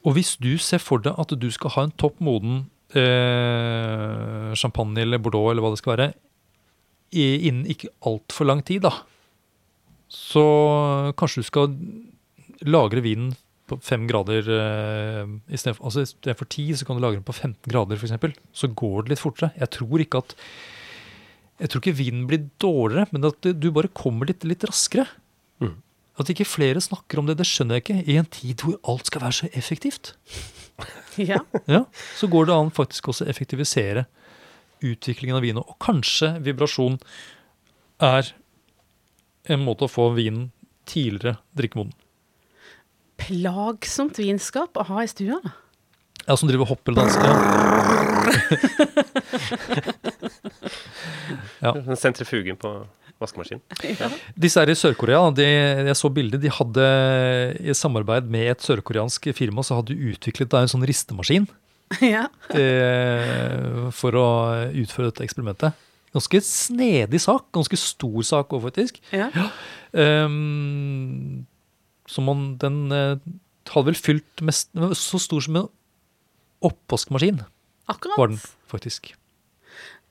Og 0.07 0.15
hvis 0.17 0.37
du 0.41 0.55
ser 0.63 0.81
for 0.81 1.03
deg 1.05 1.19
at 1.21 1.35
du 1.37 1.49
skal 1.53 1.75
ha 1.75 1.83
en 1.85 1.97
topp 2.01 2.23
moden 2.25 2.63
eh, 2.97 4.53
champagne 4.57 5.03
eller 5.03 5.21
bordeaux 5.21 5.51
eller 5.51 5.65
hva 5.65 5.75
det 5.75 5.81
skal 5.83 5.93
være, 5.97 6.07
innen 7.13 7.67
ikke 7.71 7.91
altfor 8.07 8.47
lang 8.49 8.65
tid, 8.67 8.85
da, 8.87 8.95
så 10.11 10.45
kanskje 11.19 11.43
du 11.43 11.47
skal 11.47 11.73
lagre 12.67 13.03
vinen 13.05 13.33
på 13.71 13.79
fem 13.87 14.07
grader 14.11 14.49
eh, 14.51 15.31
istedenfor 15.55 15.87
altså, 15.87 16.03
i 16.27 16.35
for 16.35 16.51
ti, 16.51 16.67
så 16.75 16.87
kan 16.87 16.99
du 16.99 17.05
lagre 17.05 17.21
den 17.21 17.27
på 17.27 17.37
15 17.37 17.71
grader 17.71 18.01
f.eks. 18.01 18.41
Så 18.57 18.71
går 18.75 19.05
det 19.07 19.15
litt 19.15 19.23
fortere. 19.23 19.53
Jeg 19.61 19.71
tror 19.79 20.03
ikke 20.03 20.23
at 20.25 20.35
jeg 21.61 21.71
tror 21.71 21.83
ikke 21.83 21.99
vinen 21.99 22.25
blir 22.29 22.47
dårligere, 22.63 23.11
men 23.13 23.27
at 23.29 23.45
du 23.45 23.67
bare 23.77 23.91
kommer 23.93 24.31
litt, 24.31 24.47
litt 24.49 24.65
raskere. 24.65 25.05
Mm. 25.61 25.75
At 26.21 26.33
ikke 26.33 26.49
flere 26.49 26.81
snakker 26.81 27.21
om 27.21 27.29
det, 27.29 27.37
det 27.37 27.47
skjønner 27.49 27.77
jeg 27.77 27.85
ikke. 27.85 27.99
I 28.09 28.17
en 28.17 28.31
tid 28.33 28.65
hvor 28.65 28.79
alt 28.89 29.11
skal 29.11 29.27
være 29.27 29.39
så 29.43 29.53
effektivt. 29.53 30.15
Ja. 31.19 31.41
Ja, 31.69 31.83
Så 32.17 32.29
går 32.31 32.47
det 32.49 32.55
an 32.55 32.69
faktisk 32.73 33.11
også 33.11 33.27
å 33.27 33.29
effektivisere 33.29 34.07
utviklingen 34.85 35.39
av 35.39 35.45
vinen. 35.45 35.65
Og 35.65 35.79
kanskje 35.83 36.35
vibrasjon 36.45 36.99
er 38.03 38.33
en 39.51 39.65
måte 39.65 39.87
å 39.87 39.91
få 39.91 40.11
vinen 40.17 40.51
tidligere 40.89 41.39
drikkemoden. 41.57 41.95
Plagsomt 43.21 44.19
vinskap 44.21 44.79
å 44.81 44.87
ha 44.89 45.05
i 45.05 45.11
stua. 45.11 45.41
Ja, 46.27 46.37
som 46.37 46.49
driver 46.49 46.67
og 46.67 46.75
hopper 46.75 46.95
og 46.95 47.01
danser. 47.01 47.21
Ja. 51.61 51.75
Sentrifugen 52.01 52.57
på 52.61 52.73
vaskemaskinen. 53.21 53.63
Ja. 53.99 54.09
Disse 54.41 54.63
her 54.63 54.73
i 54.73 54.77
Sør-Korea, 54.79 55.21
jeg 55.37 55.97
så 55.99 56.09
bildet, 56.13 56.41
de 56.45 56.53
hadde 56.53 56.87
i 57.61 57.75
samarbeid 57.77 58.31
med 58.33 58.55
et 58.55 58.65
sørkoreansk 58.65 59.31
firma, 59.37 59.65
så 59.67 59.81
hadde 59.81 59.93
de 59.93 60.15
utviklet 60.15 60.53
da 60.53 60.65
en 60.65 60.73
sånn 60.73 60.87
ristemaskin 60.89 61.49
ja. 62.15 62.27
eh, 62.55 63.89
for 63.95 64.17
å 64.19 64.27
utføre 64.79 65.11
dette 65.11 65.27
eksperimentet. 65.27 65.87
Ganske 66.15 66.41
snedig 66.43 67.21
sak, 67.23 67.49
ganske 67.55 67.79
stor 67.79 68.23
sak 68.27 68.53
òg, 68.57 68.65
faktisk. 68.69 68.99
ja. 69.15 69.31
Um, 69.91 71.47
så 72.11 72.23
man, 72.23 72.57
den 72.63 72.91
eh, 72.95 73.17
hadde 73.71 73.91
vel 73.91 73.99
fylt 73.99 74.43
mest 74.47 74.71
Så 74.99 75.19
stor 75.23 75.43
som 75.43 75.57
en 75.59 75.69
oppvaskmaskin 76.67 77.41
Akkurat. 77.91 78.19
var 78.19 78.31
den 78.31 78.41
faktisk. 78.71 79.13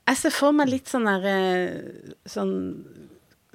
Jeg 0.08 0.18
ser 0.20 0.34
for 0.34 0.56
meg 0.56 0.68
litt 0.72 0.90
sånn 0.90 1.08
der 1.08 1.26
eh, 1.28 2.12
Sånn 2.28 2.54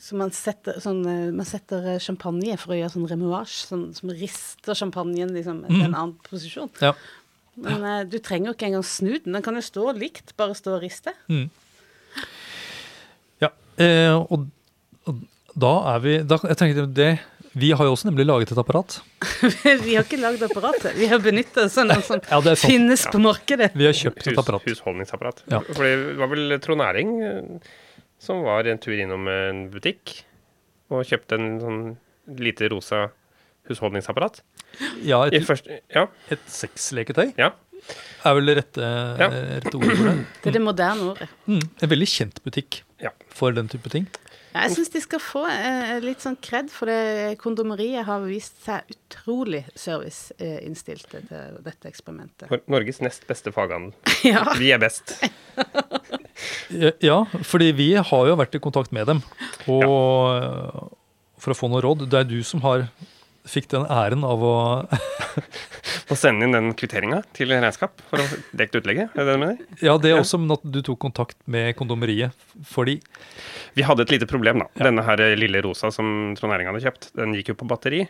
som 0.01 0.19
man 0.19 0.33
setter, 0.35 0.81
sånn, 0.83 1.05
man 1.37 1.47
setter 1.47 1.95
champagne 2.03 2.57
for 2.59 2.73
å 2.73 2.77
gjøre 2.77 2.91
sånn 2.91 3.05
remouage, 3.07 3.61
sånn, 3.69 3.85
som 3.95 4.11
rister 4.11 4.75
champagnen 4.75 5.31
liksom, 5.31 5.61
til 5.69 5.85
en 5.85 5.95
annen 5.95 6.17
posisjon. 6.27 6.67
Ja. 6.83 6.91
Men 7.55 7.85
eh, 7.87 8.01
du 8.11 8.17
trenger 8.19 8.51
jo 8.51 8.55
ikke 8.57 8.67
engang 8.69 8.83
snu 8.87 9.13
den. 9.17 9.35
Den 9.37 9.43
kan 9.45 9.55
jo 9.55 9.63
stå 9.63 9.91
likt, 9.97 10.33
bare 10.39 10.55
stå 10.57 10.75
og 10.77 10.83
riste. 10.83 11.13
Mm. 11.31 11.45
Ja. 13.43 13.49
Eh, 13.81 14.11
og, 14.15 14.47
og 15.07 15.23
da 15.55 15.71
er 15.93 16.03
vi 16.03 16.13
da, 16.27 16.37
Jeg 16.47 16.57
tenkte 16.59 16.85
det 16.95 17.09
Vi 17.59 17.69
har 17.75 17.87
jo 17.87 17.93
også 17.95 18.09
nemlig 18.09 18.25
laget 18.27 18.51
et 18.51 18.59
apparat. 18.59 18.97
vi 19.85 19.95
har 19.95 20.03
ikke 20.03 20.19
lagd 20.19 20.43
apparatet. 20.43 20.95
Vi 20.99 21.07
har 21.11 21.19
av 21.23 21.31
noe 21.31 21.69
som 21.71 21.91
Ja, 21.91 22.39
sånn. 22.43 22.59
finnes 22.59 23.05
ja. 23.07 23.11
på 23.13 23.21
markedet. 23.23 23.71
Vi 23.75 23.87
har 23.87 23.95
kjøpt 23.95 24.25
et 24.25 24.33
Hus, 24.33 24.39
apparat. 24.43 24.67
husholdningsapparat. 24.67 25.43
Ja. 25.51 25.61
For 25.71 25.87
det 25.87 26.15
var 26.19 26.31
vel 26.33 26.57
Trond 26.63 26.83
Næring 26.83 27.13
eh, 27.23 27.69
som 28.19 28.43
var 28.43 28.67
en 28.67 28.79
tur 28.83 28.95
innom 28.99 29.27
en 29.31 29.65
butikk 29.71 30.17
og 30.91 31.05
kjøpte 31.07 31.37
en 31.39 31.47
sånn 31.61 31.79
lite 32.41 32.67
rosa 32.73 33.05
husholdningsapparat. 33.69 34.41
Ja, 35.05 35.23
et, 35.29 35.45
første, 35.47 35.79
ja, 35.93 36.07
et 36.33 36.43
sexleketøy 36.51 37.31
ja. 37.39 37.51
er 38.25 38.37
vel 38.39 38.53
rette, 38.57 38.91
Ja. 39.21 39.29
rette 39.29 39.75
ordet 39.77 39.97
for 39.97 40.09
det. 40.11 40.17
Det 40.43 40.51
er 40.51 40.57
det 40.59 40.65
moderne 40.65 41.09
ordet. 41.13 41.29
Mm. 41.47 41.63
En 41.81 41.89
veldig 41.95 42.09
kjent 42.11 42.43
butikk 42.45 42.83
Ja. 43.03 43.11
for 43.29 43.51
den 43.55 43.67
type 43.71 43.89
ting. 43.93 44.07
Ja, 44.55 44.61
jeg 44.69 44.77
syns 44.77 44.89
de 44.93 45.01
skal 45.03 45.19
få 45.19 45.41
eh, 45.51 45.97
litt 45.99 46.21
sånn 46.23 46.37
kred, 46.39 46.69
for 46.71 46.87
det 46.87 47.33
kondomeriet 47.41 48.05
har 48.07 48.21
vist 48.23 48.55
seg 48.63 48.87
utrolig 48.93 49.65
serviceinnstilt 49.75 51.09
til 51.11 51.57
dette 51.65 51.89
eksperimentet. 51.91 52.47
For 52.47 52.63
Norges 52.71 53.01
nest 53.03 53.27
beste 53.27 53.51
faghandel. 53.51 53.91
Ja. 54.23 54.45
Vi 54.55 54.71
er 54.71 54.79
best. 54.79 55.11
Ja, 57.03 57.21
fordi 57.47 57.69
vi 57.75 57.89
har 57.95 58.27
jo 58.27 58.35
vært 58.35 58.55
i 58.57 58.59
kontakt 58.63 58.91
med 58.95 59.07
dem 59.07 59.21
og, 59.71 60.89
for 61.39 61.53
å 61.53 61.57
få 61.57 61.69
noe 61.71 61.79
råd. 61.83 62.03
Det 62.11 62.19
er 62.19 62.27
du 62.27 62.41
som 62.47 62.59
har 62.65 62.87
fikk 63.49 63.69
den 63.71 63.85
æren 63.91 64.25
av 64.27 64.43
å 64.43 64.55
Å 66.11 66.15
sende 66.17 66.45
inn 66.45 66.53
den 66.53 66.73
kvitteringa 66.77 67.23
til 67.33 67.49
regnskap 67.49 68.01
for 68.11 68.21
å 68.21 68.25
dekke 68.57 68.77
utlegget. 68.81 69.13
Er 69.15 69.25
det 69.25 69.25
det 69.25 69.37
du 69.37 69.41
mener? 69.41 69.61
Ja, 69.81 69.95
det 70.01 70.11
er 70.11 70.19
også 70.19 70.37
men 70.37 70.53
at 70.53 70.61
du 70.69 70.77
tok 70.85 70.99
kontakt 71.01 71.37
med 71.49 71.71
kondomeriet. 71.79 72.35
Fordi 72.69 72.99
Vi 73.77 73.85
hadde 73.87 74.05
et 74.05 74.13
lite 74.13 74.27
problem, 74.29 74.61
da. 74.61 74.67
Ja. 74.77 74.85
Denne 74.89 75.05
her 75.07 75.23
lille 75.39 75.63
rosa 75.65 75.89
som 75.93 76.35
Trond 76.37 76.53
Næring 76.53 76.69
hadde 76.69 76.83
kjøpt, 76.85 77.09
den 77.17 77.33
gikk 77.33 77.49
jo 77.53 77.57
på 77.63 77.69
batteri. 77.69 78.03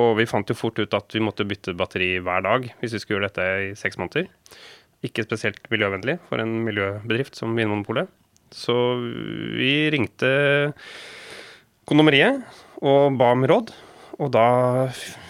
Og 0.00 0.14
vi 0.20 0.28
fant 0.28 0.48
jo 0.48 0.56
fort 0.56 0.78
ut 0.80 0.94
at 0.96 1.16
vi 1.16 1.24
måtte 1.24 1.46
bytte 1.48 1.74
batteri 1.76 2.14
hver 2.24 2.44
dag 2.44 2.68
hvis 2.80 2.96
vi 2.96 3.00
skulle 3.00 3.18
gjøre 3.18 3.30
dette 3.30 3.48
i 3.64 3.70
seks 3.78 4.00
måneder. 4.00 4.28
Ikke 5.04 5.24
spesielt 5.26 5.64
miljøvennlig 5.72 6.18
for 6.28 6.40
en 6.44 6.60
miljøbedrift 6.66 7.40
som 7.40 7.56
Vinmonopolet. 7.56 8.08
Så 8.52 8.74
vi 9.56 9.88
ringte 9.92 10.30
kondomeriet 11.88 12.44
og 12.84 13.16
ba 13.18 13.32
om 13.34 13.48
råd. 13.48 13.72
Og 14.22 14.30
da 14.34 14.46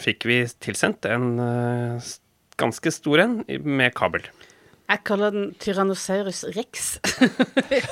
fikk 0.02 0.26
vi 0.28 0.42
tilsendt 0.60 1.06
en 1.08 1.34
eh, 1.40 2.12
ganske 2.60 2.92
stor 2.92 3.22
en 3.24 3.38
med 3.64 3.94
kabel. 3.96 4.26
Jeg 4.92 5.00
kaller 5.08 5.32
den 5.32 5.52
Tyrannosaurus 5.62 6.42
rex. 6.52 6.98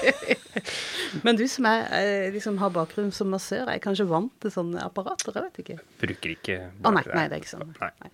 Men 1.24 1.38
du 1.38 1.46
som 1.48 1.64
er, 1.70 2.28
liksom 2.34 2.58
har 2.60 2.72
bakgrunn 2.74 3.12
som 3.14 3.30
massør, 3.32 3.70
er 3.72 3.80
kanskje 3.80 4.08
vant 4.10 4.34
til 4.42 4.52
sånne 4.52 4.82
apparater? 4.84 5.32
Jeg 5.32 5.46
vet 5.46 5.62
ikke. 5.62 5.78
Bruker 6.02 6.34
ikke 6.34 6.58
Å 6.68 6.92
nei, 6.92 7.04
nei, 7.08 7.24
det 7.30 7.38
er 7.38 7.40
ikke 7.40 7.54
sånn. 7.54 7.72
Nei. 7.80 7.92
Nei. 8.04 8.12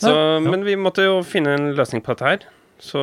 Så, 0.00 0.12
Men 0.44 0.64
vi 0.64 0.76
måtte 0.80 1.04
jo 1.04 1.20
finne 1.26 1.56
en 1.58 1.70
løsning 1.76 2.04
på 2.04 2.14
dette 2.14 2.30
her. 2.30 2.48
Så 2.78 3.00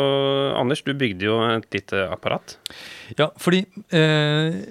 Anders, 0.55 0.83
du 0.85 0.93
bygde 0.95 1.27
jo 1.27 1.35
et 1.43 1.67
lite 1.75 2.05
apparat. 2.07 2.55
Ja, 3.19 3.27
fordi 3.41 3.65
eh, 3.91 4.61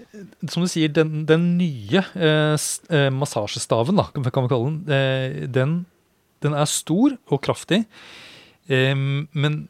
som 0.49 0.65
du 0.65 0.71
sier, 0.71 0.93
den, 0.97 1.27
den 1.29 1.51
nye 1.59 2.01
eh, 2.17 2.55
eh, 2.57 3.11
massasjestaven, 3.13 4.01
da, 4.01 4.09
kan 4.15 4.47
vi 4.47 4.53
kalle 4.53 4.71
den, 4.71 4.79
eh, 4.89 5.37
den, 5.53 5.75
den 6.45 6.57
er 6.57 6.71
stor 6.71 7.19
og 7.29 7.43
kraftig. 7.45 7.83
Eh, 8.73 8.97
men 8.97 9.61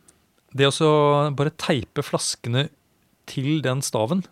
det 0.55 0.71
å 0.71 0.95
bare 1.35 1.57
teipe 1.59 2.05
flaskene 2.07 2.69
til 3.27 3.59
den 3.65 3.83
staven, 3.83 4.23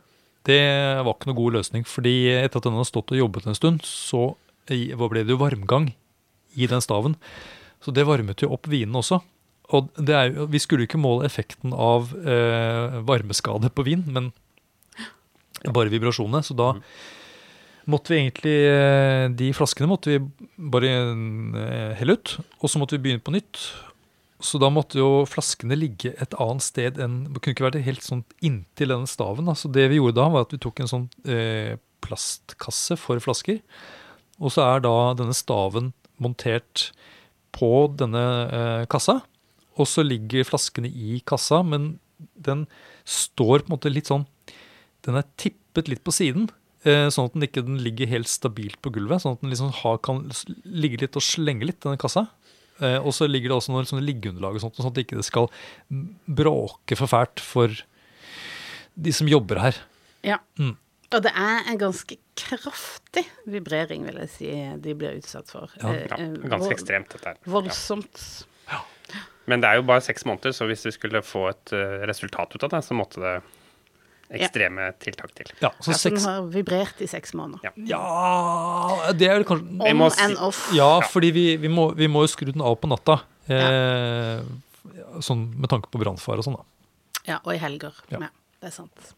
det 0.46 0.62
var 1.02 1.14
ikke 1.14 1.30
noe 1.30 1.38
god 1.38 1.58
løsning. 1.58 1.86
Fordi 1.88 2.14
etter 2.36 2.60
at 2.60 2.68
den 2.68 2.78
hadde 2.78 2.90
stått 2.90 3.10
og 3.14 3.20
jobbet 3.24 3.50
en 3.50 3.58
stund, 3.58 3.82
så 3.86 4.32
ble 4.70 5.24
det 5.26 5.34
jo 5.34 5.40
varmgang 5.42 5.90
i 6.54 6.68
den 6.70 6.82
staven. 6.84 7.18
Så 7.82 7.94
det 7.94 8.06
varmet 8.06 8.42
jo 8.42 8.52
opp 8.54 8.68
vinen 8.70 8.98
også. 8.98 9.18
Og 9.72 9.88
det 9.96 10.16
er 10.16 10.34
vi 10.52 10.60
skulle 10.60 10.84
jo 10.84 10.90
ikke 10.90 11.00
måle 11.00 11.26
effekten 11.28 11.72
av 11.72 12.12
eh, 12.20 13.00
varmeskade 13.08 13.72
på 13.72 13.86
vin, 13.86 14.04
men 14.06 14.30
bare 15.70 15.92
vibrasjonene. 15.92 16.42
Så 16.44 16.56
da 16.58 16.74
måtte 17.90 18.12
vi 18.12 18.20
egentlig 18.20 18.58
eh, 18.68 19.28
De 19.34 19.52
flaskene 19.56 19.90
måtte 19.90 20.12
vi 20.12 20.20
bare 20.72 20.90
eh, 20.92 21.94
helle 22.00 22.18
ut, 22.18 22.36
og 22.60 22.70
så 22.70 22.82
måtte 22.82 22.98
vi 22.98 23.06
begynne 23.06 23.24
på 23.24 23.34
nytt. 23.34 23.62
Så 24.42 24.58
da 24.58 24.72
måtte 24.74 24.98
jo 24.98 25.22
flaskene 25.30 25.78
ligge 25.78 26.16
et 26.18 26.34
annet 26.42 26.64
sted 26.66 26.98
enn 27.00 27.20
Det 27.30 27.40
kunne 27.40 27.54
ikke 27.54 27.68
vært 27.68 27.84
helt 27.86 28.04
sånn 28.04 28.24
inntil 28.42 28.90
denne 28.90 29.10
staven. 29.10 29.46
Da. 29.46 29.54
Så 29.58 29.70
det 29.70 29.86
vi 29.92 30.00
gjorde 30.00 30.18
da, 30.18 30.28
var 30.34 30.46
at 30.46 30.54
vi 30.54 30.60
tok 30.62 30.82
en 30.82 30.90
sånn 30.90 31.08
eh, 31.30 31.78
plastkasse 32.02 32.98
for 32.98 33.22
flasker. 33.22 33.62
Og 34.42 34.50
så 34.50 34.64
er 34.66 34.82
da 34.82 34.96
denne 35.18 35.36
staven 35.36 35.92
montert 36.22 36.90
på 37.54 37.86
denne 37.98 38.24
eh, 38.48 38.84
kassa. 38.90 39.20
Og 39.76 39.88
så 39.88 40.04
ligger 40.04 40.44
flaskene 40.48 40.90
i 40.90 41.20
kassa, 41.26 41.62
men 41.64 41.94
den 42.36 42.66
står 43.08 43.64
på 43.64 43.70
en 43.70 43.74
måte 43.76 43.90
litt 43.92 44.06
sånn 44.10 44.26
Den 45.02 45.16
er 45.18 45.24
tippet 45.40 45.88
litt 45.90 46.04
på 46.06 46.12
siden, 46.14 46.44
eh, 46.86 47.08
sånn 47.10 47.26
at 47.26 47.32
den 47.34 47.42
ikke 47.48 47.64
den 47.66 47.80
ligger 47.82 48.06
helt 48.06 48.28
stabilt 48.30 48.76
på 48.84 48.92
gulvet. 48.94 49.24
Sånn 49.24 49.34
at 49.34 49.40
den 49.42 49.50
liksom 49.50 49.72
har, 49.80 49.96
kan 49.98 50.20
ligge 50.62 51.00
litt 51.02 51.16
og 51.18 51.24
slenge 51.26 51.66
litt, 51.66 51.80
denne 51.82 51.98
kassa. 51.98 52.28
Eh, 52.78 52.98
og 53.02 53.10
så 53.16 53.26
ligger 53.26 53.50
det 53.50 53.56
også 53.56 53.74
noen 53.74 53.88
sånn 53.90 54.04
liggeunderlag, 54.06 54.54
og 54.54 54.62
sånt, 54.62 54.78
sånn 54.78 54.92
at 54.92 55.00
det 55.00 55.04
ikke 55.08 55.24
skal 55.26 55.50
bråke 56.38 56.94
for 56.98 57.10
fælt 57.10 57.42
for 57.42 57.74
de 58.94 59.12
som 59.16 59.26
jobber 59.30 59.58
her. 59.62 59.80
Ja. 60.22 60.38
Mm. 60.60 60.76
Og 61.12 61.20
det 61.26 61.32
er 61.36 61.66
en 61.68 61.80
ganske 61.80 62.16
kraftig 62.38 63.26
vibrering, 63.50 64.06
vil 64.06 64.22
jeg 64.22 64.30
si, 64.32 64.52
de 64.86 64.94
blir 64.96 65.18
utsatt 65.18 65.50
for. 65.52 65.72
Ja. 65.82 65.90
Eh, 65.92 66.06
Ja, 66.14 66.48
ganske 66.54 66.72
ekstremt, 66.78 67.10
dette 67.12 67.34
her. 67.34 67.42
Ja. 68.70 68.80
Men 69.50 69.60
det 69.62 69.68
er 69.70 69.80
jo 69.80 69.82
bare 69.88 70.00
seks 70.04 70.24
måneder, 70.28 70.52
så 70.54 70.66
hvis 70.70 70.84
vi 70.86 70.92
skulle 70.94 71.22
få 71.26 71.48
et 71.50 71.72
eh, 71.74 72.02
resultat 72.06 72.54
ut 72.54 72.62
av 72.62 72.70
det, 72.76 72.82
så 72.86 72.94
måtte 72.94 73.20
det 73.22 73.34
ekstreme 74.32 74.86
tiltak 75.02 75.32
til. 75.36 75.50
Ja, 75.60 75.68
så 75.82 75.90
Altså, 75.92 76.08
den 76.08 76.16
seks 76.16 76.24
har 76.30 76.46
vibrert 76.54 77.00
i 77.04 77.08
seks 77.10 77.34
måneder. 77.36 77.60
Ja. 77.66 77.72
Ja 77.90 79.12
Det 79.12 79.26
er 79.28 79.34
vel 79.40 79.44
kanskje 79.44 79.66
Om 79.74 79.82
On 79.90 79.98
må 79.98 80.10
si- 80.14 80.22
and 80.24 80.38
off. 80.38 80.60
Ja, 80.72 81.00
Ja. 81.02 81.08
fordi 81.10 81.30
vi, 81.34 81.56
vi, 81.60 81.68
må, 81.68 81.90
vi 81.94 82.06
må 82.08 82.22
jo 82.24 82.30
skru 82.32 82.52
den 82.52 82.62
av 82.64 82.78
på 82.80 82.88
natta. 82.88 83.18
Eh, 83.50 84.40
sånn 85.20 85.42
med 85.58 85.68
tanke 85.68 85.90
på 85.92 86.00
brannfare 86.00 86.38
og 86.40 86.46
sånn, 86.46 86.56
da. 86.56 86.64
Ja, 87.26 87.40
og 87.44 87.52
i 87.54 87.58
helger. 87.58 87.92
Ja. 88.10 88.22
Ja. 88.24 88.28
det 88.62 88.70
er 88.70 88.74
sant. 88.78 89.12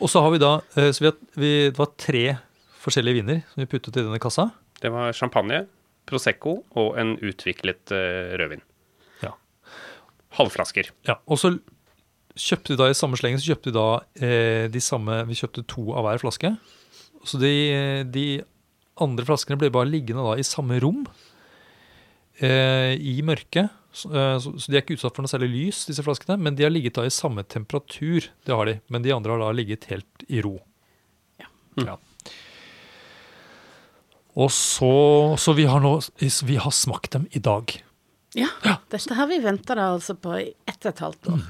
Og 0.00 0.08
så 0.10 0.20
har 0.24 0.32
vi 0.32 0.38
da 0.42 0.56
eh, 0.76 0.90
så 0.90 1.04
vi 1.04 1.06
har, 1.12 1.16
vi, 1.36 1.52
Det 1.70 1.78
var 1.78 1.92
tre 2.00 2.24
forskjellige 2.82 3.20
viner 3.20 3.42
som 3.52 3.62
vi 3.62 3.68
puttet 3.70 3.94
i 3.96 4.02
denne 4.02 4.18
kassa. 4.18 4.48
Det 4.80 4.90
var 4.90 5.12
champagne, 5.14 5.66
Prosecco 6.08 6.64
og 6.74 6.96
en 6.98 7.12
utviklet 7.22 7.92
uh, 7.94 8.32
rødvin. 8.40 8.60
Halvflasker. 10.38 10.90
Ja, 11.08 11.18
og 11.26 11.40
så 11.40 11.56
kjøpte 12.38 12.72
vi 12.72 12.80
da 12.80 12.88
i 12.88 12.96
samme 12.96 13.18
slengen 13.20 13.40
så 13.40 13.52
kjøpte 13.52 13.68
vi 13.68 13.76
da 13.76 13.88
eh, 14.24 14.64
de 14.72 14.80
samme 14.80 15.18
Vi 15.28 15.36
kjøpte 15.36 15.66
to 15.68 15.90
av 15.92 16.06
hver 16.06 16.22
flaske. 16.22 16.54
Så 17.28 17.38
de, 17.38 17.52
de 18.08 18.26
andre 19.02 19.26
flaskene 19.28 19.60
ble 19.60 19.70
bare 19.72 19.90
liggende 19.90 20.24
da 20.24 20.38
i 20.40 20.46
samme 20.46 20.80
rom 20.82 21.04
eh, 22.40 22.96
i 22.96 23.20
mørket. 23.24 23.72
Så, 23.92 24.08
eh, 24.16 24.36
så, 24.42 24.54
så 24.56 24.72
de 24.72 24.78
er 24.78 24.84
ikke 24.84 24.96
utsatt 24.96 25.16
for 25.16 25.24
noe 25.24 25.32
særlig 25.32 25.50
lys, 25.52 25.84
disse 25.90 26.04
flaskene, 26.04 26.38
men 26.40 26.56
de 26.56 26.66
har 26.66 26.72
ligget 26.72 26.96
da 26.98 27.04
i 27.06 27.12
samme 27.12 27.44
temperatur. 27.44 28.30
Det 28.46 28.56
har 28.56 28.70
de, 28.70 28.78
Men 28.88 29.04
de 29.04 29.14
andre 29.14 29.36
har 29.36 29.44
da 29.44 29.52
ligget 29.56 29.86
helt 29.92 30.26
i 30.28 30.42
ro. 30.44 30.56
Ja. 31.42 31.52
Ja. 31.84 31.98
Og 34.32 34.48
så, 34.56 34.92
så 35.36 35.52
vi 35.52 35.66
har 35.68 35.82
nå 35.84 35.98
Vi 36.48 36.56
har 36.56 36.72
smakt 36.72 37.12
dem 37.12 37.26
i 37.36 37.42
dag. 37.42 37.76
Ja, 38.38 38.48
dette 38.92 39.16
har 39.16 39.28
vi 39.28 39.40
venta 39.44 39.76
da 39.76 39.90
altså 39.94 40.16
på 40.16 40.36
i 40.40 40.46
ett 40.68 40.80
og 40.86 40.92
et 40.92 41.02
halvt 41.04 41.32
år. 41.32 41.42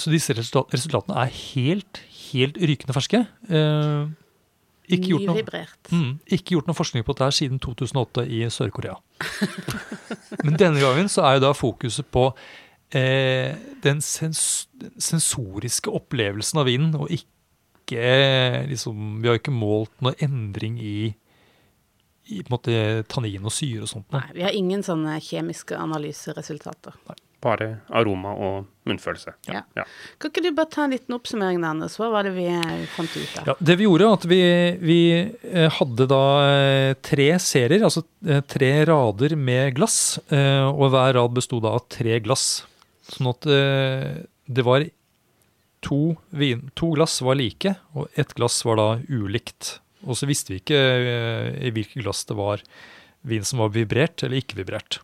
Så 0.00 0.12
disse 0.12 0.34
resultatene 0.36 1.16
er 1.24 1.32
helt, 1.32 2.00
helt 2.30 2.58
rykende 2.60 2.96
ferske. 2.96 3.22
Eh, 3.48 4.10
ikke, 4.90 5.12
gjort 5.12 5.28
noe, 5.28 5.64
mm, 5.92 6.12
ikke 6.34 6.56
gjort 6.56 6.70
noe 6.70 6.76
forskning 6.78 7.04
på 7.06 7.14
dette 7.14 7.36
siden 7.36 7.60
2008 7.62 8.24
i 8.26 8.42
Sør-Korea. 8.50 8.96
Men 10.44 10.56
denne 10.58 10.82
gangen 10.82 11.10
så 11.12 11.26
er 11.26 11.38
jo 11.38 11.44
da 11.46 11.52
fokuset 11.56 12.08
på 12.10 12.30
eh, 12.96 13.54
den 13.84 14.00
sens 14.04 14.66
sensoriske 15.00 15.92
opplevelsen 15.92 16.62
av 16.62 16.70
vinen, 16.70 16.96
og 16.96 17.12
ikke 17.12 17.26
liksom 18.70 19.16
Vi 19.18 19.26
har 19.26 19.40
ikke 19.40 19.50
målt 19.50 19.90
noe 19.98 20.14
endring 20.22 20.76
i, 20.78 21.10
i 22.30 22.42
på 22.44 22.50
en 22.50 22.54
måte, 22.54 22.76
tannin 23.10 23.44
og 23.46 23.52
syre 23.54 23.84
og 23.86 23.90
sånt. 23.90 24.06
Nei, 24.14 24.26
vi 24.36 24.46
har 24.46 24.54
ingen 24.56 24.84
sånne 24.86 25.18
kjemiske 25.24 25.76
analyseresultater. 25.78 26.96
Bare 27.40 27.70
aroma 27.96 28.34
og 28.36 28.66
munnfølelse. 28.84 29.32
Ja. 29.48 29.62
Ja. 29.78 29.86
Kan 30.20 30.28
ikke 30.28 30.42
du 30.44 30.50
bare 30.52 30.68
ta 30.68 30.84
en 30.84 30.92
liten 30.92 31.16
oppsummering, 31.16 31.62
Anders? 31.64 31.96
Hva 31.96 32.10
var 32.12 32.28
det 32.28 32.34
vi 32.36 32.44
eh, 32.52 32.82
fant 32.92 33.14
ut 33.16 33.38
av? 33.40 33.48
Ja, 33.48 33.54
det 33.70 33.78
vi 33.80 33.86
gjorde, 33.86 34.10
at 34.18 34.26
vi, 34.28 34.40
vi 34.82 35.00
eh, 35.24 35.70
hadde 35.78 36.06
da 36.10 36.22
eh, 36.50 36.92
tre 37.00 37.30
serier, 37.40 37.86
altså 37.88 38.04
tre 38.50 38.70
rader 38.90 39.36
med 39.40 39.72
glass, 39.78 40.18
eh, 40.28 40.68
og 40.68 40.92
hver 40.92 41.16
rad 41.16 41.36
bestod 41.38 41.64
da 41.64 41.72
av 41.78 41.86
tre 41.88 42.20
glass. 42.20 42.66
Sånn 43.10 43.32
at 43.32 43.48
det 43.48 44.62
var 44.62 44.84
to, 45.82 46.00
vin, 46.28 46.68
to 46.78 46.92
glass 46.94 47.16
var 47.24 47.40
like, 47.40 47.72
og 47.96 48.20
ett 48.20 48.36
glass 48.36 48.60
var 48.68 48.76
da 48.78 48.88
ulikt. 49.08 49.78
Og 50.06 50.16
så 50.16 50.28
visste 50.28 50.54
vi 50.54 50.60
ikke 50.62 50.78
eh, 50.78 51.48
i 51.68 51.72
hvilke 51.74 52.00
glass 52.00 52.24
det 52.28 52.36
var 52.38 52.62
vin 53.28 53.44
som 53.44 53.60
var 53.60 53.72
vibrert 53.74 54.22
eller 54.24 54.40
ikke 54.40 54.60
vibrert. 54.60 55.00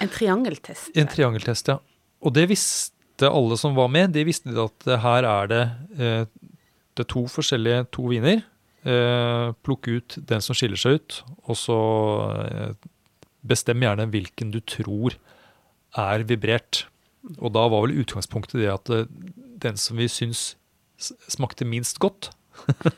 En 0.00 0.08
triangeltest. 0.08 0.92
En 0.96 1.10
triangeltest, 1.10 1.68
ja. 1.68 1.76
Og 2.24 2.32
det 2.36 2.46
visste 2.52 3.28
alle 3.28 3.58
som 3.60 3.76
var 3.76 3.90
med. 3.92 4.14
De 4.16 4.24
visste 4.24 4.54
at 4.56 4.88
her 5.02 5.28
er 5.28 5.50
det, 5.50 5.64
eh, 5.98 6.22
det 6.96 7.04
er 7.04 7.10
to 7.12 7.26
forskjellige 7.28 7.90
to 7.92 8.06
viner. 8.12 8.40
Eh, 8.80 9.50
plukk 9.60 9.90
ut 9.90 10.16
den 10.30 10.40
som 10.40 10.56
skiller 10.56 10.80
seg 10.80 10.96
ut, 11.00 11.20
og 11.44 11.58
så 11.60 11.80
bestem 13.44 13.84
gjerne 13.84 14.08
hvilken 14.12 14.52
du 14.54 14.62
tror 14.64 15.18
er 16.00 16.24
vibrert. 16.24 16.86
Og 17.36 17.52
da 17.52 17.66
var 17.68 17.84
vel 17.84 18.00
utgangspunktet 18.00 18.62
det 18.62 18.72
at 18.72 18.88
den 19.60 19.76
som 19.76 20.00
vi 20.00 20.08
syns 20.08 20.54
smakte 21.00 21.68
minst 21.68 22.00
godt, 22.00 22.30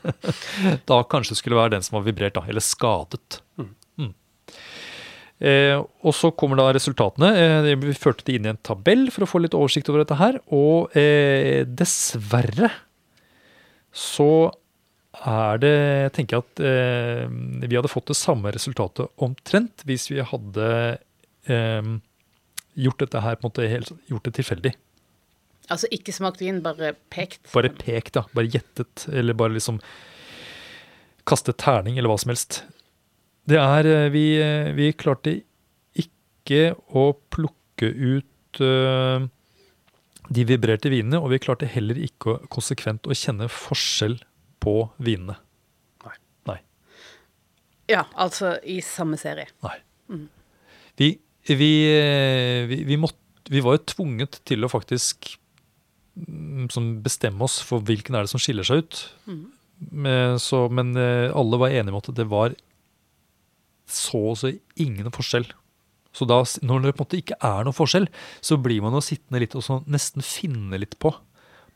da 0.90 1.02
kanskje 1.10 1.38
skulle 1.38 1.58
være 1.58 1.76
den 1.76 1.86
som 1.86 1.98
var 1.98 2.06
vibrert, 2.06 2.36
da, 2.38 2.44
eller 2.48 2.64
skadet. 2.64 3.40
Mm. 3.58 3.72
Eh, 5.42 5.74
og 6.06 6.14
så 6.14 6.30
kommer 6.38 6.60
da 6.60 6.68
resultatene. 6.74 7.32
Eh, 7.34 7.68
vi 7.80 7.94
førte 7.98 8.26
det 8.28 8.36
inn 8.38 8.46
i 8.46 8.52
en 8.52 8.62
tabell 8.62 9.08
for 9.10 9.26
å 9.26 9.30
få 9.30 9.42
litt 9.42 9.56
oversikt 9.58 9.90
over 9.90 10.04
dette 10.04 10.18
her. 10.20 10.38
Og 10.54 10.94
eh, 10.98 11.66
dessverre 11.66 12.70
så 13.92 14.52
er 15.12 15.58
det 15.60 15.72
Jeg 15.72 16.12
tenker 16.16 16.40
at 16.40 16.60
eh, 16.64 17.26
vi 17.28 17.76
hadde 17.76 17.90
fått 17.90 18.08
det 18.08 18.16
samme 18.16 18.48
resultatet 18.54 19.10
omtrent 19.20 19.84
hvis 19.84 20.06
vi 20.08 20.22
hadde 20.24 20.68
eh, 21.52 21.90
gjort 22.86 23.02
dette 23.02 23.20
her 23.20 23.36
på 23.36 23.44
en 23.44 23.50
måte 23.50 23.68
helt, 23.68 23.92
gjort 24.08 24.30
det 24.30 24.36
tilfeldig. 24.38 24.72
Altså 25.70 25.88
ikke 25.94 26.14
smakt 26.14 26.42
vin, 26.42 26.62
bare 26.64 26.94
pekt. 27.12 27.44
Bare 27.52 27.70
pekt, 27.76 28.16
ja. 28.18 28.24
Bare 28.34 28.50
gjettet. 28.50 29.06
Eller 29.12 29.36
bare 29.38 29.54
liksom 29.54 29.78
kastet 31.28 31.60
terning, 31.62 31.98
eller 31.98 32.10
hva 32.10 32.18
som 32.18 32.32
helst. 32.32 32.62
Det 33.48 33.58
er 33.58 33.88
eh, 33.90 34.08
Vi, 34.14 34.26
eh, 34.42 34.72
vi 34.76 34.90
klarte 34.98 35.40
ikke 35.98 36.72
å 36.98 37.12
plukke 37.30 37.86
ut 37.86 38.60
uh, 38.62 39.22
de 40.32 40.44
vibrerte 40.46 40.90
vinene, 40.90 41.20
og 41.22 41.30
vi 41.32 41.38
klarte 41.42 41.68
heller 41.70 41.98
ikke 42.02 42.32
å, 42.32 42.34
konsekvent 42.52 43.06
å 43.06 43.16
kjenne 43.16 43.46
forskjell 43.50 44.18
på 44.62 44.74
vinene. 45.02 45.36
Nei. 46.04 46.16
Nei. 46.50 46.58
Ja, 47.90 48.04
altså 48.18 48.56
i 48.66 48.80
samme 48.84 49.18
serie. 49.22 49.48
Nei. 49.62 49.78
Vi, 50.98 51.08
vi, 51.46 51.70
vi, 52.68 52.80
vi, 52.90 52.98
måtte, 53.00 53.22
vi 53.50 53.62
var 53.64 53.78
jo 53.78 53.86
tvunget 53.94 54.42
til 54.50 54.66
å 54.66 54.70
faktisk 54.70 55.32
mm, 56.16 56.68
bestemmer 56.68 57.02
bestemme 57.06 57.46
oss 57.46 57.58
for 57.64 57.84
hvilken 57.84 58.16
er 58.16 58.26
det 58.26 58.32
som 58.32 58.42
skiller 58.42 58.66
seg 58.66 58.84
ut. 58.84 59.00
Men, 59.90 60.38
så, 60.38 60.68
men 60.70 60.94
eh, 60.98 61.32
alle 61.34 61.58
var 61.58 61.74
enige 61.74 61.94
om 61.94 61.98
at 61.98 62.12
det 62.14 62.28
var 62.30 62.54
så 63.90 64.20
å 64.30 64.38
si 64.38 64.54
ingen 64.80 65.10
forskjell. 65.12 65.48
Så 66.12 66.28
da, 66.28 66.42
når 66.60 66.84
det 66.84 66.92
på 66.92 67.02
en 67.02 67.06
måte 67.06 67.20
ikke 67.20 67.38
er 67.40 67.64
noen 67.64 67.76
forskjell, 67.76 68.06
så 68.44 68.58
blir 68.60 68.84
man 68.84 68.94
jo 68.96 69.02
sittende 69.04 69.40
litt 69.42 69.56
og 69.56 69.64
så 69.64 69.80
nesten 69.90 70.24
finne 70.24 70.80
litt 70.80 70.98
på. 71.00 71.14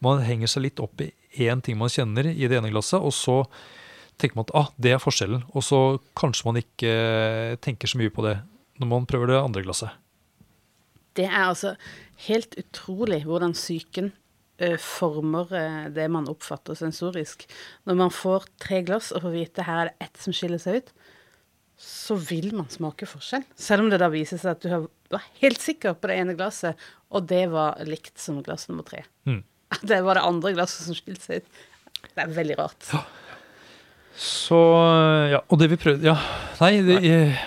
Man 0.05 0.21
henger 0.25 0.53
seg 0.53 0.67
litt 0.67 0.83
opp 0.85 1.01
i 1.01 1.11
én 1.47 1.63
ting 1.65 1.79
man 1.81 1.93
kjenner 1.93 2.29
i 2.29 2.49
det 2.49 2.59
ene 2.59 2.71
glasset, 2.73 3.01
og 3.01 3.15
så 3.17 3.43
tenker 4.21 4.39
man 4.39 4.47
at 4.49 4.55
ah, 4.57 4.69
det 4.81 4.93
er 4.95 5.03
forskjellen. 5.03 5.45
Og 5.57 5.65
så 5.65 5.81
kanskje 6.17 6.49
man 6.49 6.61
ikke 6.61 6.93
tenker 7.65 7.91
så 7.91 8.01
mye 8.01 8.13
på 8.13 8.25
det 8.29 8.39
når 8.81 8.93
man 8.93 9.09
prøver 9.09 9.33
det 9.33 9.41
andre 9.41 9.65
glasset. 9.65 9.97
Det 11.17 11.25
er 11.25 11.47
altså 11.47 11.75
helt 12.27 12.57
utrolig 12.61 13.23
hvordan 13.25 13.57
psyken 13.57 14.13
former 14.81 15.53
eh, 15.57 15.89
det 15.93 16.07
man 16.13 16.29
oppfatter 16.31 16.79
sensorisk. 16.79 17.45
Når 17.89 17.99
man 18.01 18.15
får 18.15 18.49
tre 18.63 18.83
glass 18.87 19.13
og 19.13 19.27
får 19.27 19.35
vite 19.35 19.67
her 19.67 19.83
er 19.83 19.91
det 19.91 20.09
ett 20.09 20.23
som 20.23 20.37
skiller 20.37 20.63
seg 20.63 20.81
ut, 20.81 20.95
så 21.77 22.17
vil 22.17 22.55
man 22.57 22.69
smake 22.73 23.09
forskjell. 23.09 23.45
Selv 23.61 23.85
om 23.85 23.91
det 23.93 24.01
da 24.01 24.09
viser 24.13 24.41
seg 24.41 24.55
at 24.55 24.65
du 24.65 24.89
var 25.13 25.27
helt 25.43 25.61
sikker 25.61 25.99
på 26.01 26.09
det 26.09 26.17
ene 26.23 26.37
glasset, 26.39 26.81
og 27.13 27.29
det 27.29 27.45
var 27.53 27.77
likt 27.87 28.17
som 28.21 28.41
glass 28.45 28.67
nummer 28.71 28.87
tre. 28.87 29.05
Mm. 29.29 29.43
Det 29.83 30.01
var 30.07 30.17
det 30.17 30.25
andre 30.25 30.55
glasset 30.57 30.87
som 30.87 30.97
skilte 30.97 31.25
seg 31.25 31.45
ut. 31.45 31.63
Det 32.07 32.25
er 32.25 32.33
veldig 32.33 32.57
rart. 32.59 32.89
Så 34.17 34.59
ja, 35.29 35.43
og 35.45 35.61
det 35.61 35.69
vi 35.75 35.77
prøvde 35.77 36.09
Ja, 36.09 36.15
nei, 36.63 36.79
det, 36.87 36.97
eh, 37.05 37.43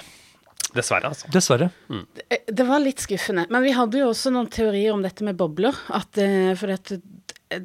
Dessverre, 0.76 1.10
altså. 1.10 1.30
dessverre. 1.34 1.72
Det- 1.90 2.46
Det 2.56 2.66
var 2.68 2.80
litt 2.80 2.98
skuffende. 3.02 3.48
Men 3.50 3.64
vi 3.64 3.72
hadde 3.74 3.98
jo 4.00 4.10
også 4.12 4.32
noen 4.32 4.50
teorier 4.50 4.94
om 4.94 5.02
dette 5.02 5.24
med 5.24 5.38
bobler. 5.38 5.74
At, 5.90 6.18
eh, 6.18 6.54
for 6.56 6.68
det, 6.68 7.02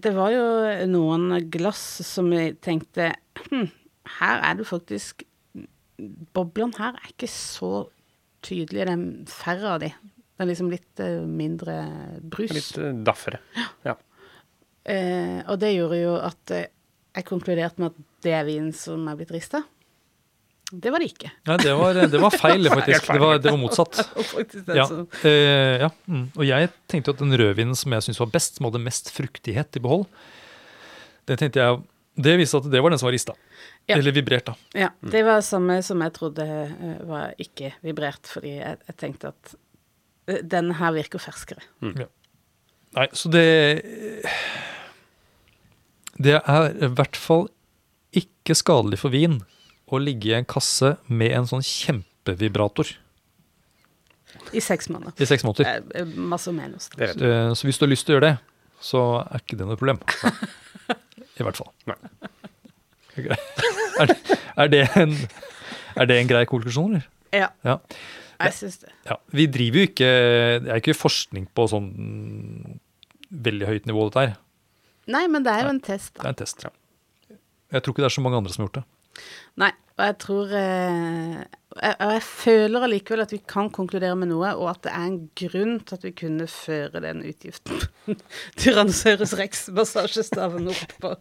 det 0.00 0.14
var 0.14 0.30
jo 0.32 0.86
noen 0.88 1.50
glass 1.50 2.00
som 2.06 2.30
vi 2.30 2.52
tenkte 2.54 3.14
hm, 3.50 3.70
her 4.20 4.40
er 4.42 4.54
det 4.56 4.66
faktisk 4.66 5.24
Boblene 6.34 6.74
her 6.76 6.96
er 6.98 7.10
ikke 7.12 7.28
så 7.30 7.86
tydelige. 8.42 8.84
Det 8.84 8.94
er 8.96 9.30
færre 9.30 9.74
av 9.76 9.80
de. 9.80 9.88
Det 10.34 10.42
er 10.42 10.48
liksom 10.50 10.70
litt 10.72 11.00
eh, 11.00 11.20
mindre 11.24 11.76
brus. 12.20 12.50
Litt 12.50 12.78
eh, 12.82 12.92
daffere. 13.06 13.38
Ja. 13.86 13.94
Eh, 14.84 15.38
og 15.48 15.58
det 15.62 15.70
gjorde 15.76 16.00
jo 16.02 16.16
at 16.18 16.50
eh, 16.50 16.66
jeg 17.14 17.24
konkluderte 17.28 17.78
med 17.78 17.92
at 17.92 18.02
det 18.26 18.32
er 18.34 18.44
vin 18.48 18.72
som 18.76 19.06
er 19.08 19.16
blitt 19.20 19.30
rista. 19.32 19.62
Det 20.72 20.90
var 20.90 21.02
det 21.02 21.10
ikke. 21.12 21.30
Nei, 21.48 21.56
det 21.60 21.72
var, 21.76 21.98
det 22.08 22.20
var 22.20 22.34
feil, 22.34 22.68
faktisk. 22.72 23.08
Det 23.12 23.20
var, 23.20 23.40
det 23.42 23.50
var 23.52 23.60
motsatt. 23.60 24.00
Ja, 24.78 24.86
eh, 25.28 25.82
ja. 25.84 25.90
Mm. 26.08 26.28
Og 26.32 26.44
jeg 26.48 26.70
tenkte 26.90 27.12
at 27.14 27.20
den 27.20 27.36
rødvinen 27.36 27.76
som 27.78 27.92
jeg 27.94 28.06
syntes 28.06 28.22
var 28.22 28.32
best, 28.32 28.56
som 28.58 28.68
hadde 28.68 28.80
mest 28.82 29.10
fruktighet 29.14 29.76
i 29.76 29.82
behold, 29.84 30.06
det 31.28 31.38
tenkte 31.40 31.60
jeg 31.60 31.82
Det 32.14 32.34
viste 32.38 32.60
at 32.60 32.66
det 32.70 32.80
var 32.82 32.92
den 32.92 33.00
som 33.00 33.08
var 33.08 33.16
rista. 33.16 33.34
Ja. 33.90 33.98
Eller 33.98 34.14
vibrert, 34.14 34.46
da. 34.46 34.54
Ja, 34.78 34.90
det 35.02 35.24
var 35.26 35.40
samme 35.44 35.80
som 35.84 36.00
jeg 36.04 36.14
trodde 36.16 36.44
eh, 36.46 37.00
var 37.08 37.34
ikke 37.42 37.74
vibrert, 37.84 38.22
fordi 38.30 38.54
jeg, 38.56 38.78
jeg 38.88 38.96
tenkte 39.00 39.32
at 39.34 39.56
eh, 40.30 40.38
den 40.40 40.70
her 40.78 40.94
virker 40.94 41.20
ferskere. 41.20 41.64
Nei, 41.82 43.08
så 43.12 43.28
det 43.34 43.44
Det 46.14 46.38
er 46.38 46.70
i 46.78 46.92
hvert 46.94 47.18
fall 47.18 47.48
ikke 48.14 48.54
skadelig 48.54 49.00
for 49.02 49.10
vin 49.10 49.40
å 49.96 50.02
ligge 50.02 50.30
i 50.32 50.36
en 50.38 50.44
kasse 50.48 50.96
med 51.08 51.32
en 51.38 51.46
sånn 51.50 51.62
kjempevibrator 51.64 52.90
I 54.52 54.60
seks 54.60 54.88
måneder. 54.92 55.14
i 55.22 55.26
seks 55.26 55.44
måneder. 55.46 55.66
Eh, 55.94 56.00
eh, 56.02 56.04
Masse 56.16 56.52
menos. 56.52 56.88
Det 56.94 57.00
vet. 57.14 57.22
Eh, 57.22 57.52
Så 57.54 57.66
hvis 57.68 57.78
du 57.78 57.86
har 57.86 57.90
lyst 57.92 58.06
til 58.06 58.14
å 58.14 58.18
gjøre 58.18 58.30
det, 58.32 58.38
så 58.84 59.00
er 59.24 59.40
ikke 59.40 59.56
det 59.58 59.66
noe 59.66 59.76
problem. 59.80 59.98
I 61.38 61.42
hvert 61.42 61.56
fall. 61.58 61.70
Nei. 61.86 61.96
Er, 63.16 64.06
det- 64.06 64.38
er, 64.56 64.68
det 64.68 64.80
en, 64.98 65.12
er 65.96 66.06
det 66.10 66.16
en 66.20 66.28
grei 66.30 66.44
konklusjon, 66.50 66.96
eller? 66.96 67.08
Ja, 67.34 67.48
Ja. 67.64 67.78
jeg 68.40 68.52
syns 68.54 68.78
det. 68.82 68.90
ja. 69.06 69.16
Vi 69.30 69.46
driver 69.46 69.78
jo 69.80 69.86
ikke 69.88 70.08
Det 70.62 70.70
er 70.70 70.80
ikke 70.82 70.94
forskning 70.98 71.46
på 71.54 71.66
sånn 71.70 71.88
veldig 73.30 73.66
høyt 73.66 73.86
nivå, 73.90 74.08
dette 74.10 74.20
her. 74.26 74.34
Nei, 75.10 75.26
men 75.28 75.42
det 75.46 75.52
er 75.52 75.62
jo 75.66 75.68
en 75.74 75.80
test, 75.80 76.14
Det 76.14 76.24
er 76.24 76.28
en 76.28 76.34
test. 76.38 76.62
Ja. 76.64 76.70
Jeg 77.74 77.82
tror 77.82 77.92
ikke 77.94 78.02
det 78.04 78.10
er 78.10 78.14
så 78.18 78.22
mange 78.22 78.36
andre 78.38 78.52
som 78.54 78.62
har 78.62 78.68
gjort 78.70 78.82
det. 78.82 79.22
Nei, 79.62 79.70
og 79.94 80.02
jeg 80.08 80.14
tror 80.24 80.52
eh, 80.58 81.34
jeg, 81.74 81.94
jeg 82.00 82.22
føler 82.26 82.86
allikevel 82.86 83.22
at 83.22 83.32
vi 83.34 83.38
kan 83.50 83.68
konkludere 83.74 84.16
med 84.18 84.30
noe, 84.32 84.50
og 84.58 84.68
at 84.72 84.80
det 84.86 84.92
er 84.94 85.04
en 85.06 85.18
grunn 85.38 85.76
til 85.86 85.96
at 85.98 86.06
vi 86.06 86.12
kunne 86.18 86.46
føre 86.50 87.02
den 87.04 87.22
utgiften 87.26 87.82
Tyrannosaurus 88.60 89.36
rex-massasjestaven 89.38 90.70
opp 90.72 90.94
på 91.02 91.12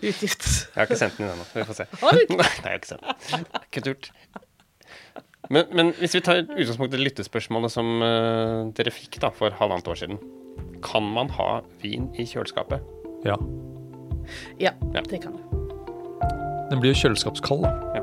utgift. 0.00 0.46
Jeg 0.46 0.74
har 0.80 0.88
ikke 0.88 0.98
sendt 1.02 1.18
den 1.20 1.26
inn 1.28 1.34
ennå. 1.36 1.46
Vi 1.54 1.66
får 1.70 1.78
se. 1.80 1.88
Har 2.02 2.18
du 2.18 2.22
ikke? 2.24 2.38
Nei, 2.42 2.48
jeg 2.56 2.66
har 2.66 2.80
ikke 2.80 2.92
sendt 2.92 3.06
den. 3.30 3.46
Ikke 3.66 3.84
turt. 3.90 4.10
Men, 5.50 5.68
men 5.78 5.92
hvis 6.00 6.16
vi 6.18 6.24
tar 6.26 6.42
utgangspunkt 6.42 6.96
i 6.98 7.02
lyttespørsmålet 7.04 7.70
som 7.70 7.92
uh, 8.02 8.66
dere 8.74 8.90
fikk 8.94 9.20
da 9.22 9.30
for 9.34 9.54
halvannet 9.60 9.86
år 9.92 10.00
siden. 10.02 10.18
Kan 10.84 11.06
man 11.14 11.30
ha 11.38 11.60
vin 11.82 12.08
i 12.18 12.26
kjøleskapet? 12.26 12.82
Ja. 13.26 13.38
Ja, 14.58 14.74
Ja. 14.94 15.02
det 15.06 15.22
kan 15.22 15.38
du. 15.38 15.62
Den 16.70 16.82
blir 16.82 16.90
jo 16.90 16.98
kjøleskapskald, 17.04 17.62
da. 17.62 18.02